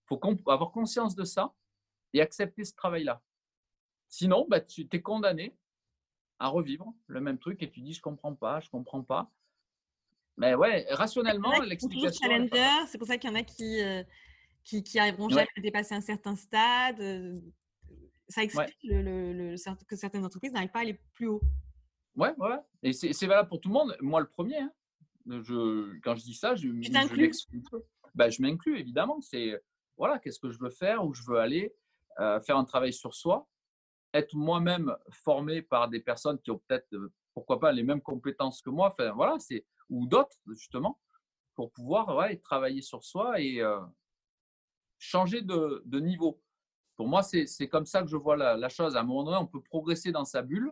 [0.05, 1.53] faut avoir conscience de ça
[2.13, 3.21] et accepter ce travail-là.
[4.09, 5.55] Sinon, bah, tu es condamné
[6.39, 9.31] à revivre le même truc et tu dis je comprends pas, je comprends pas.
[10.37, 12.47] Mais ouais, rationnellement, l'explication.
[12.87, 14.03] C'est pour ça qu'il y en a qui, euh,
[14.63, 16.99] qui, qui, arriveront jamais à dépasser un certain stade.
[16.99, 17.39] Euh,
[18.27, 19.55] ça explique le,
[19.85, 21.41] que certaines entreprises n'arrivent pas à aller plus haut.
[22.15, 22.57] Ouais, ouais.
[22.81, 23.95] Et c'est valable pour tout le monde.
[24.01, 24.59] Moi, le premier.
[24.59, 24.71] Hein.
[25.25, 26.91] Je, quand je dis ça, je, je
[28.15, 29.21] ben, je m'inclus, évidemment.
[29.21, 29.59] C'est
[29.97, 31.73] voilà, qu'est-ce que je veux faire, où je veux aller,
[32.19, 33.47] euh, faire un travail sur soi,
[34.13, 36.87] être moi-même formé par des personnes qui ont peut-être,
[37.33, 38.91] pourquoi pas, les mêmes compétences que moi.
[38.91, 40.99] Enfin, voilà, c'est ou d'autres, justement,
[41.55, 43.79] pour pouvoir ouais, travailler sur soi et euh,
[44.97, 46.41] changer de, de, niveau.
[46.95, 48.95] Pour moi, c'est comme ça que je vois la, chose.
[48.95, 50.71] À un moment donné, on peut progresser dans sa bulle,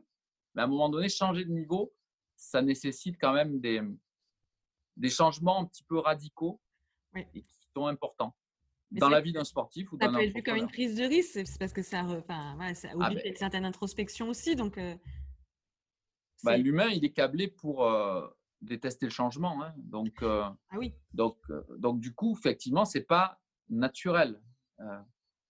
[0.53, 1.93] mais à un moment donné, changer de niveau,
[2.35, 3.81] ça nécessite quand même des,
[4.97, 6.59] des changements un petit peu radicaux
[7.15, 8.35] et qui sont importants
[8.91, 11.03] dans la vie d'un sportif ou d'un Ça peut être vu comme une prise de
[11.03, 14.55] risque, c'est parce que ça, enfin, ouais, ça ah ben une certaine introspection aussi.
[14.55, 14.95] Donc, euh,
[16.43, 18.27] bah, l'humain, il est câblé pour, euh,
[18.61, 19.63] détester le changement.
[19.63, 19.73] Hein.
[19.77, 20.93] Donc, euh, ah oui.
[21.13, 21.37] donc,
[21.77, 23.39] donc, du coup, effectivement, c'est pas
[23.69, 24.41] naturel.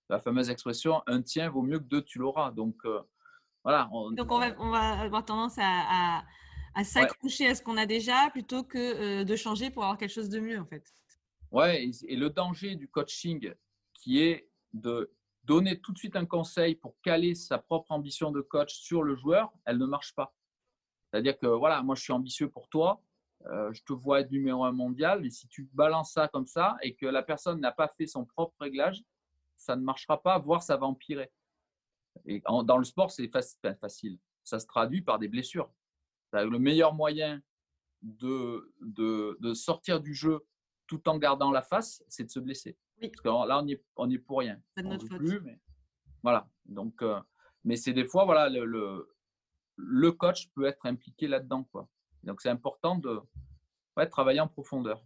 [0.09, 2.51] La fameuse expression un tien vaut mieux que deux, tu l'auras.
[2.51, 2.75] Donc,
[3.63, 3.89] voilà.
[4.11, 6.23] donc, on va, on va avoir tendance à, à,
[6.84, 10.39] s'accrocher à ce qu'on a déjà plutôt que de changer pour avoir quelque chose de
[10.39, 10.84] mieux, en fait.
[11.51, 13.53] Ouais, et, et le danger du coaching
[13.93, 15.11] qui est de
[15.43, 19.15] donner tout de suite un conseil pour caler sa propre ambition de coach sur le
[19.15, 20.34] joueur, elle ne marche pas.
[21.09, 23.03] C'est-à-dire que voilà, moi je suis ambitieux pour toi,
[23.47, 26.78] euh, je te vois être numéro un mondial, mais si tu balances ça comme ça
[26.82, 29.03] et que la personne n'a pas fait son propre réglage,
[29.57, 31.32] ça ne marchera pas, voire ça va empirer.
[32.26, 33.30] Et dans le sport, c'est
[33.80, 34.19] facile.
[34.43, 35.72] Ça se traduit par des blessures.
[36.34, 37.41] Le meilleur moyen
[38.01, 40.39] de, de, sortir du jeu
[40.88, 42.77] tout en gardant la face, c'est de se blesser.
[42.99, 44.61] Parce que là, on n'y est, on est pour rien.
[44.77, 45.59] on plus, mais
[46.23, 46.49] voilà.
[46.65, 47.19] Donc, euh,
[47.63, 49.15] mais c'est des fois, voilà, le,
[49.75, 51.63] le coach peut être impliqué là-dedans.
[51.71, 51.89] Quoi.
[52.23, 53.21] Donc, c'est important de
[54.09, 55.03] travailler en profondeur.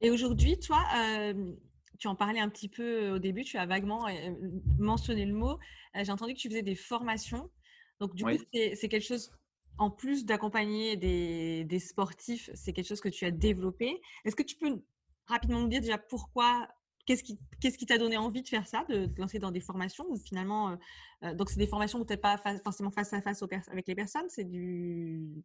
[0.00, 1.52] Et aujourd'hui, toi, euh,
[1.98, 4.30] tu en parlais un petit peu au début, tu as vaguement euh,
[4.78, 5.58] mentionné le mot.
[5.96, 7.50] Euh, j'ai entendu que tu faisais des formations.
[8.00, 9.30] Donc, du coup, c'est quelque chose,
[9.78, 14.00] en plus d'accompagner des, des, sportifs, c'est quelque chose que tu as développé.
[14.24, 14.82] Est-ce que tu peux
[15.26, 16.68] rapidement me dire déjà pourquoi
[17.06, 20.04] Qu'est-ce qui qui t'a donné envie de faire ça, de te lancer dans des formations
[20.08, 20.76] ou finalement euh,
[21.22, 23.94] euh, donc c'est des formations où tu n'es pas forcément face à face avec les
[23.94, 25.44] personnes, c'est du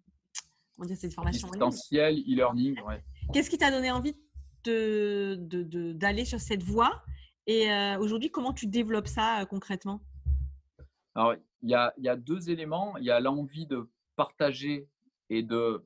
[0.80, 3.04] on dit c'est des formations distanciel, e-learning, ouais.
[3.32, 4.16] Qu'est-ce qui t'a donné envie
[4.64, 5.36] de
[5.94, 7.04] d'aller de, sur cette voie?
[7.46, 10.02] Et euh, aujourd'hui comment tu développes ça concrètement?
[11.14, 13.88] Alors il y a, y a deux éléments, il y a l'envie de
[14.22, 14.88] partager
[15.32, 15.84] et de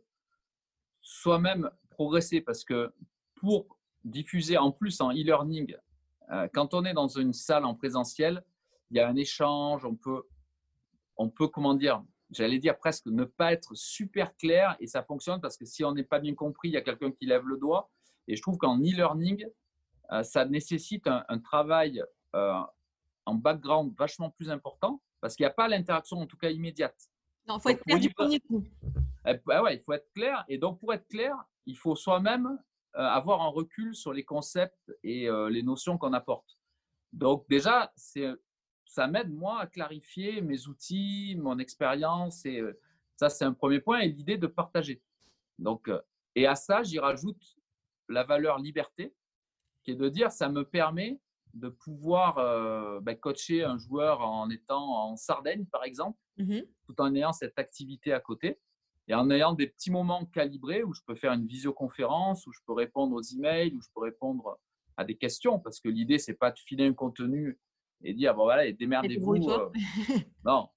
[1.02, 2.94] soi-même progresser parce que
[3.36, 5.74] pour diffuser en plus en e-learning.
[6.32, 8.44] Euh, quand on est dans une salle en présentiel,
[8.92, 10.24] il y a un échange, on peut,
[11.16, 15.40] on peut comment dire, j'allais dire presque ne pas être super clair et ça fonctionne
[15.40, 17.58] parce que si on n'est pas bien compris, il y a quelqu'un qui lève le
[17.58, 17.90] doigt.
[18.28, 19.46] Et je trouve qu'en e-learning,
[20.12, 22.04] euh, ça nécessite un, travail
[22.36, 22.60] euh,
[23.26, 27.10] en background vachement plus important parce qu'il n'y a pas l'interaction en tout cas immédiate.
[27.48, 28.64] Non, il faut être clair du premier coup.
[29.46, 30.44] Bah ouais, il faut être clair.
[30.48, 31.36] Et donc, pour être clair,
[31.66, 32.60] il faut soi-même
[32.96, 36.58] euh, avoir un recul sur les concepts et euh, les notions qu'on apporte.
[37.12, 37.92] Donc déjà,
[38.86, 42.80] ça m'aide moi à clarifier mes outils, mon expérience et euh,
[43.16, 45.02] ça c'est un premier point et l'idée de partager.
[45.60, 45.90] Donc
[46.36, 47.56] et à ça, j'y rajoute
[48.10, 49.16] la valeur liberté
[49.84, 51.20] qui est de dire ça me permet
[51.54, 57.02] de pouvoir euh, ben, coacher un joueur en étant en Sardaigne, par exemple, Mmh tout
[57.02, 58.60] en ayant cette activité à côté
[59.08, 62.60] et en ayant des petits moments calibrés où je peux faire une visioconférence, où je
[62.68, 64.60] peux répondre aux emails, où je peux répondre
[64.98, 67.60] à des questions, parce que l'idée, c'est pas de filer un contenu
[68.04, 69.36] et dire, bon voilà, démerdez-vous.
[69.38, 69.72] débrouille-toi.
[69.76, 70.70] euh, non,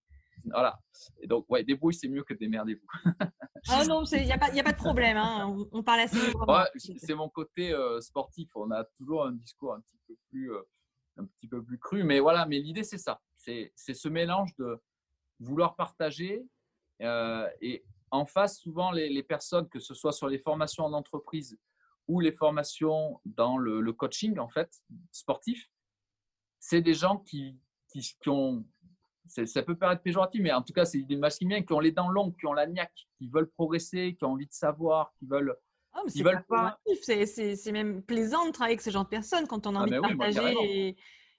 [0.47, 0.79] voilà.
[1.21, 2.87] Et donc, ouais, débrouille, c'est mieux que démerdez-vous.
[3.69, 5.17] Ah non, il n'y a, a pas de problème.
[5.19, 6.17] hein, On, on parle assez.
[6.47, 6.65] Ouais,
[6.99, 8.49] c'est mon côté euh, sportif.
[8.55, 10.63] On a toujours un discours un petit peu plus, euh,
[11.19, 12.03] un petit peu plus cru.
[12.03, 13.21] Mais voilà, mais l'idée, c'est ça.
[13.37, 14.81] C'est c'est ce mélange de
[15.41, 16.45] vouloir partager
[17.03, 20.93] euh, et en face, souvent, les, les personnes, que ce soit sur les formations en
[20.95, 21.59] entreprise
[22.07, 24.71] ou les formations dans le, le coaching, en fait,
[25.13, 25.69] sportif,
[26.59, 27.59] c'est des gens qui,
[27.93, 28.65] qui, qui ont,
[29.27, 32.09] ça peut paraître péjoratif, mais en tout cas, c'est des machines qui ont les dents
[32.09, 35.55] longues, qui ont la niaque, qui veulent progresser, qui ont envie de savoir, qui veulent
[35.93, 36.79] Ah, c'est pas pas-
[37.73, 39.99] même plaisant de travailler avec ce genre de personnes quand on a Ah, envie de
[40.01, 40.97] oui, partager et,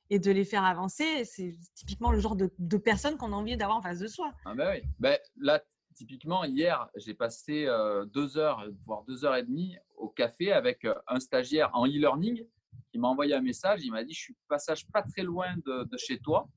[0.09, 1.23] et de les faire avancer.
[1.25, 4.33] C'est typiquement le genre de, de personnes qu'on a envie d'avoir en face de soi.
[4.45, 4.87] Ah ben oui.
[4.99, 5.61] Ben, là,
[5.95, 10.85] typiquement, hier, j'ai passé euh, deux heures, voire deux heures et demie au café avec
[10.85, 12.45] euh, un stagiaire en e-learning
[12.91, 13.83] qui m'a envoyé un message.
[13.83, 16.47] Il m'a dit, je suis passage pas très loin de, de chez toi.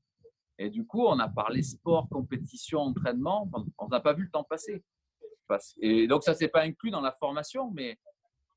[0.57, 3.49] Et du coup, on a parlé sport, compétition, entraînement.
[3.79, 4.83] On- n'a pas vu le temps passer.
[5.79, 7.99] Et donc, ça s'est pas inclus dans la formation, mais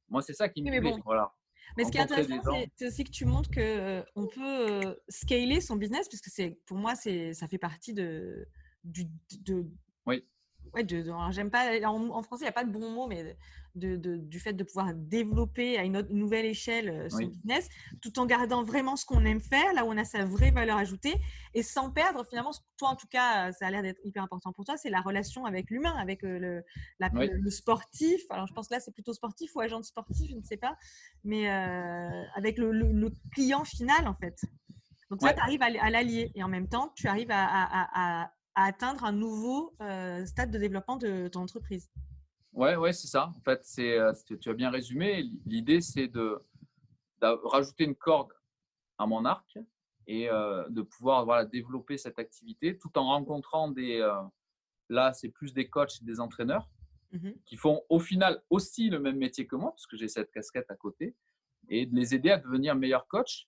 [0.09, 0.91] moi, c'est ça qui me Oui, plaît.
[0.93, 1.01] bon.
[1.05, 1.33] Voilà.
[1.77, 2.43] Mais ce qui est intéressant,
[2.77, 6.95] c'est- aussi que tu montres qu'on peut euh, scaler son business, puisque c'est, pour moi,
[6.95, 8.49] ça fait partie de,
[8.85, 9.05] du,
[9.41, 9.67] de,
[10.07, 10.25] Oui.
[10.75, 12.91] Ouais, de, de- alors, j'aime pas, en, en français, il n'y a pas de bon
[12.91, 13.37] mot, mais
[13.75, 17.19] de, de- du fait de pouvoir développer à une, autre- une nouvelle échelle euh, son
[17.19, 17.29] Oui.
[17.29, 17.69] business,
[18.01, 20.79] tout en gardant vraiment ce qu'on aime faire, là où on a sa vraie valeur
[20.79, 21.15] ajoutée,
[21.53, 24.53] et sans perdre finalement, toi en tout cas, euh, ça a l'air d'être hyper important
[24.53, 26.65] pour toi, c'est la relation avec l'humain, avec euh, le,
[27.01, 27.29] la- Oui.
[27.29, 28.23] le, le sportif.
[28.31, 30.57] Alors je pense que là, c'est plutôt sportif ou agent de sportif, je ne sais
[30.57, 30.77] pas,
[31.23, 34.41] mais euh, avec le, le- le client final en fait.
[35.11, 35.35] Donc ça, Ouais.
[35.35, 39.05] tu arrives à, l'allier, et en même temps, tu arrives à, à- à- à- atteindre
[39.05, 41.89] un nouveau euh, stade de développement de ton entreprise.
[42.53, 43.29] Ouais, ouais, c'est ça.
[43.37, 45.31] En fait, c'est, euh, tu as bien résumé.
[45.45, 46.39] L'idée, c'est de,
[47.21, 48.33] de rajouter une corde
[48.99, 49.59] à mon arc
[50.07, 54.01] et euh, de pouvoir voilà, développer cette activité tout en rencontrant des.
[54.01, 54.15] euh,
[54.89, 56.69] là, c'est plus des coachs et des entraîneurs
[57.13, 57.35] Mhm.
[57.45, 60.69] qui font au final aussi le même métier que moi, parce que j'ai cette casquette
[60.71, 61.15] à côté,
[61.69, 63.47] et de les aider à devenir meilleurs coachs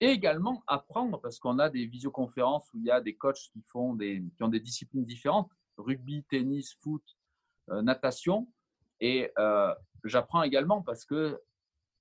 [0.00, 3.62] et également apprendre, parce qu'on a des visioconférences où il y a des coachs qui,
[3.62, 7.02] font des, qui ont des disciplines différentes, rugby, tennis, foot,
[7.70, 8.48] euh, natation,
[9.00, 9.74] et euh,
[10.04, 11.40] j'apprends également parce que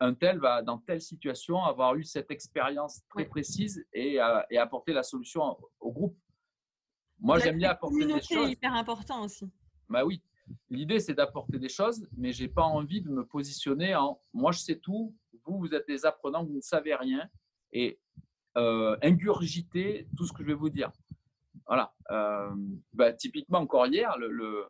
[0.02, 4.58] un tel va, dans telle situation, avoir eu cette expérience très précise et, euh, et
[4.58, 6.18] apporter la solution au- au groupe.
[7.20, 8.50] Moi, j'aime bien apporter des choses.
[8.50, 9.52] hyper important aussi.
[9.90, 10.24] Bah oui,
[10.70, 14.60] l'idée c'est d'apporter des choses, mais j'ai pas envie de me positionner en moi je
[14.60, 17.30] sais tout, vous vous êtes des apprenants, vous ne savez rien
[17.74, 18.00] et
[18.58, 20.92] euh, ingurgiter tout ce que je vais vous dire.
[21.68, 21.94] Voilà.
[22.12, 22.50] Euh,
[22.94, 24.66] bah, typiquement encore hier, le, le-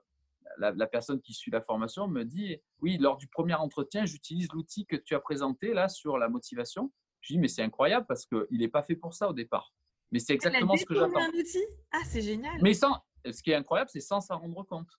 [0.57, 4.51] la, la personne qui suit la formation me dit oui lors du premier entretien j'utilise
[4.51, 6.91] l'outil que tu as présenté là sur la motivation.
[7.21, 9.73] Je dis mais c'est incroyable parce qu'il n'est pas fait pour ça au départ.
[10.11, 11.19] Mais c'est exactement Elle a ce que j'attends.
[11.21, 11.63] un outil?
[11.91, 12.59] Ah, c'est génial.
[12.61, 12.97] Mais sans,
[13.31, 14.89] ce qui est incroyable, c'est sans s'en rendre compte.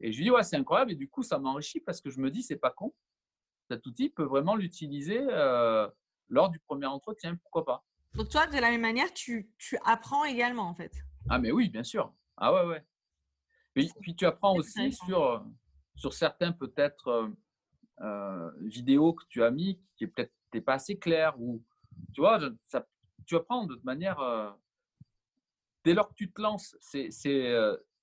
[0.00, 0.92] Et je lui dis, ouais, c'est incroyable.
[0.92, 2.92] Et du coup, ça m'enrichit parce que je me dis, c'est pas con.
[3.70, 5.88] Cet outil peut vraiment l'utiliser euh,
[6.30, 7.36] lors du premier entretien.
[7.36, 10.92] Pourquoi pas Donc toi, de la même manière, tu, tu apprends également en fait.
[11.28, 12.14] Ah, mais oui, bien sûr.
[12.36, 12.84] Ah, ouais, ouais.
[13.74, 15.38] Puis, puis tu apprends aussi sur, euh,
[15.94, 17.28] sur certains, peut-être, euh,
[18.00, 20.32] euh, vidéos que tu as mis qui peut-être
[20.64, 21.38] pas assez claires.
[21.40, 21.62] Ou,
[22.14, 22.86] tu vois, ça,
[23.26, 24.18] tu apprends de manière.
[24.20, 24.50] euh,
[25.84, 27.54] dès lors que tu te lances, c'est c'est,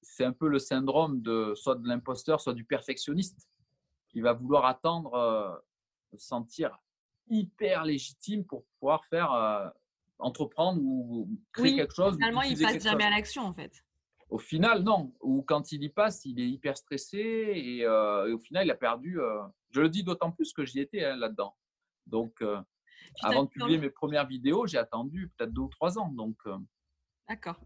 [0.02, 3.50] c'est un peu le syndrome de soit de l'imposteur, soit du perfectionniste
[4.10, 5.62] qui va vouloir attendre,
[6.14, 6.78] se sentir
[7.30, 9.70] hyper légitime pour pouvoir faire euh,
[10.20, 12.16] entreprendre ou créer Oui, quelque chose.
[12.16, 13.08] Finalement, il passe jamais chose.
[13.08, 13.84] à l'action en fait.
[14.30, 15.14] Au final, non.
[15.22, 18.72] Ou quand il y passe, il est hyper stressé et, euh, et au final, il
[18.72, 19.20] a perdu.
[19.20, 21.56] euh, je le dis d'autant plus que j'y étais hein, là-dedans.
[22.08, 22.42] Donc,
[23.22, 26.10] avant de publier mes premières vidéos, j'ai attendu peut-être deux ou trois ans.
[26.10, 26.38] Donc,
[27.28, 27.60] D'accord.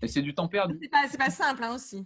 [0.00, 0.78] et c'est du temps perdu.
[0.82, 2.04] C'est pas, pas simple hein, aussi.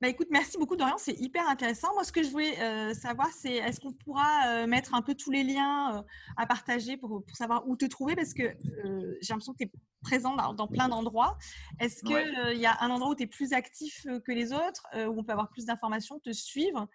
[0.00, 1.92] Bah écoute, merci beaucoup Dorian, c'est hyper intéressant.
[1.94, 5.16] Moi, ce que je voulais euh, savoir, c'est est-ce qu'on pourra euh, mettre un peu
[5.16, 6.02] tous les liens euh,
[6.36, 8.14] à partager pour, pour savoir où te trouver?
[8.14, 9.72] Parce que j'ai l'impression que tu es
[10.02, 11.36] présent dans, dans plein d'endroits.
[11.80, 12.56] Est-ce qu'il Ouais.
[12.56, 15.32] y a un endroit où tu es plus actif que les autres, où on peut
[15.32, 16.86] avoir plus d'informations, te suivre?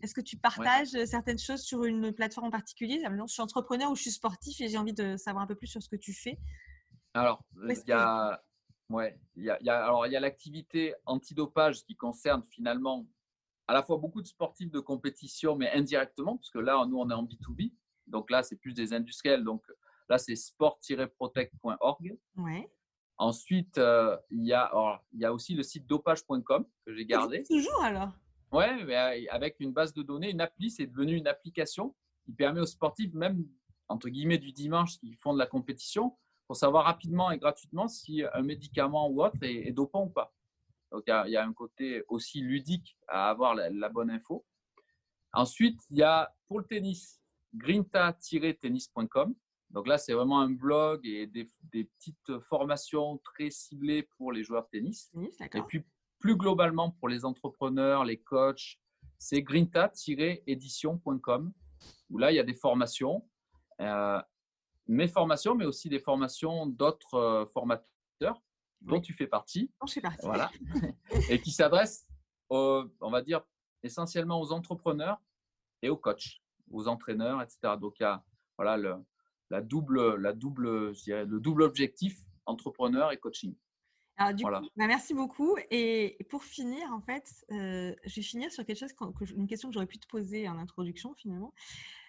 [0.00, 3.02] Est-ce que tu partages certaines choses sur une plateforme en particulier?
[3.02, 5.56] Par Je suis entrepreneur ou je suis sportif et j'ai envie de savoir un peu
[5.56, 6.38] plus sur ce que tu fais.
[7.14, 8.40] Alors, il y a,
[8.90, 12.42] ouais, il y a, il y a- alors, il y a l'activité antidopage qui concerne
[12.48, 13.06] finalement
[13.66, 17.08] à la fois beaucoup de sportifs de compétition, mais indirectement, parce que là, nous, on
[17.10, 17.72] est en B2B.
[18.06, 19.42] Donc là, c'est plus des industriels.
[19.44, 19.64] Donc,
[20.10, 22.18] Là, c'est sport-protect.org.
[22.36, 22.70] Ouais.
[23.16, 24.70] Ensuite, euh, il, y a,
[25.12, 27.42] il y a aussi le site dopage.com que j'ai gardé.
[27.44, 28.10] Toujours alors?
[28.52, 32.60] Ouais, mais avec une base de données, une appli, c'est devenu une application qui permet
[32.60, 33.46] aux sportifs, même
[33.88, 36.16] entre guillemets du dimanche, qui font de la compétition,
[36.46, 40.32] pour savoir rapidement et gratuitement si un médicament ou autre est, dopant ou pas.
[40.92, 44.44] Donc, il y, a, un côté aussi ludique à avoir la, bonne info.
[45.32, 47.20] Ensuite, il y a pour le tennis,
[47.54, 49.34] grinta-tennis.com.
[49.70, 54.62] Donc là, c'est vraiment un blog et des, petites formations très ciblées pour les joueurs
[54.64, 55.10] de tennis.
[55.40, 55.84] et puis,
[56.20, 58.78] plus globalement, pour les entrepreneurs, les coachs,
[59.18, 61.52] c'est grinta-édition.com
[62.10, 63.28] où là, il y a des formations.
[63.80, 64.22] Euh,
[64.86, 68.42] mes formations, mais aussi des formations d'autres euh, formateurs
[68.80, 69.70] dont tu fais partie.
[69.86, 70.26] je fais partie.
[70.26, 70.50] Voilà.
[71.30, 72.06] et qui s'adressent,
[72.50, 73.42] on va dire,
[73.82, 75.20] essentiellement aux entrepreneurs
[75.82, 77.74] et aux coachs, aux entraîneurs, etc.
[77.80, 78.22] Donc, il y a
[78.58, 78.96] voilà, le,
[79.50, 83.54] la double, la double, je dirais, le double objectif entrepreneur et coaching.
[84.16, 85.56] Alors, du coup, bah, merci beaucoup.
[85.70, 88.94] Et pour finir, en fait, euh, je vais finir sur quelque chose,
[89.34, 91.52] une question que j'aurais pu te poser en introduction finalement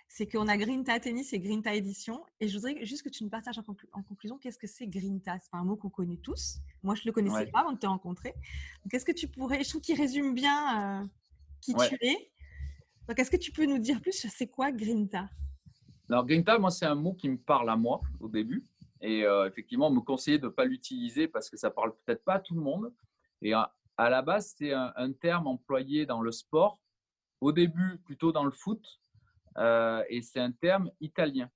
[0.07, 2.23] c'est qu'on a Grinta Tennis et Grinta Édition.
[2.39, 5.53] Et je voudrais juste que tu nous partages en, conclusion qu'est-ce que c'est Grinta C'est
[5.53, 6.59] un mot qu'on connaît tous.
[6.83, 8.33] Moi, je ne le connaissais pas avant de te rencontrer.
[8.83, 11.05] Donc, est-ce que tu pourrais, je trouve qu'il résume bien euh,
[11.61, 12.31] qui tu es.
[13.07, 15.29] Donc, est-ce que tu peux nous dire plus sur c'est quoi Grinta
[16.09, 18.63] Alors, Grinta, moi, c'est un mot qui me parle à moi au début.
[19.01, 22.23] Et euh, effectivement, on me conseillait de ne pas l'utiliser parce que ça parle peut-être
[22.23, 22.93] pas à tout le monde.
[23.41, 26.79] Et à, la base, c'est un terme employé dans le sport.
[27.41, 28.99] Au début, plutôt dans le foot,
[29.57, 31.49] euh, et c'est un terme italien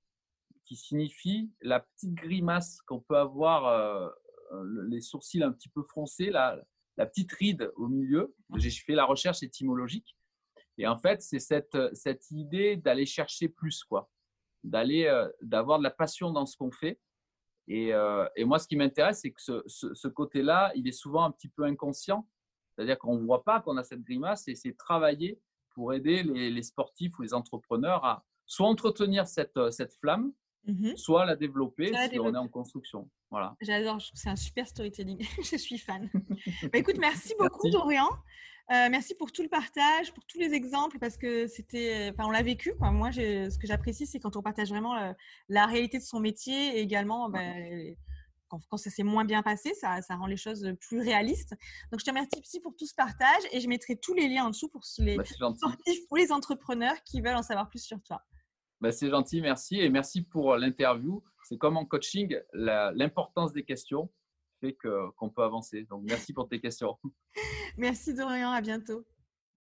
[0.64, 4.08] qui signifie la petite grimace qu'on peut avoir, euh,
[4.52, 6.60] euh, les sourcils un petit peu froncés, la,
[6.96, 8.34] la petite ride au milieu.
[8.56, 10.16] J'ai fait la recherche étymologique.
[10.78, 14.10] Et en fait, c'est cette, cette idée d'aller chercher plus, quoi.
[14.62, 17.00] D'aller, d'avoir de la passion dans ce qu'on fait.
[17.68, 17.92] Et,
[18.36, 21.48] et, moi, ce qui m'intéresse, c'est que ce, ce, côté-là, il est souvent un petit
[21.48, 22.26] peu inconscient.
[22.70, 25.38] C'est-à-dire qu'on ne voit pas qu'on a cette grimace et c'est travailler
[25.80, 30.30] pour aider les, sportifs ou les entrepreneurs à soit entretenir cette, euh, cette flamme,
[30.66, 33.08] mmh soit la développer si on est en construction.
[33.30, 33.56] Voilà.
[33.62, 35.26] J'adore, c'est un super storytelling.
[35.42, 36.10] je suis fan.
[36.70, 38.10] Bah, écoute, merci beaucoup, Dorian.
[38.72, 42.30] Euh, merci pour tout le partage, pour tous les exemples, parce que c'était, enfin, on
[42.30, 42.74] l'a vécu.
[42.78, 42.90] Quoi.
[42.90, 45.12] Moi, ce que j'apprécie, c'est quand on partage vraiment euh,
[45.48, 47.54] la, réalité de son métier et également bah,
[48.50, 51.54] quand, ça s'est moins bien passé, ça, rend les choses plus réalistes.
[51.90, 54.50] Donc, je te remercie pour tout ce partage et je mettrai tous les liens en
[54.50, 58.22] dessous pour les bah, sportifs ou les entrepreneurs qui veulent en savoir plus sur toi.
[58.80, 59.80] Bah, c'est gentil, merci.
[59.80, 61.22] Et merci pour l'interview.
[61.44, 64.10] C'est comme en coaching, l'importance des questions
[64.60, 65.84] fait qu'on peut avancer.
[65.84, 66.96] Donc, merci pour tes questions.
[67.78, 69.04] merci Dorian, à bientôt.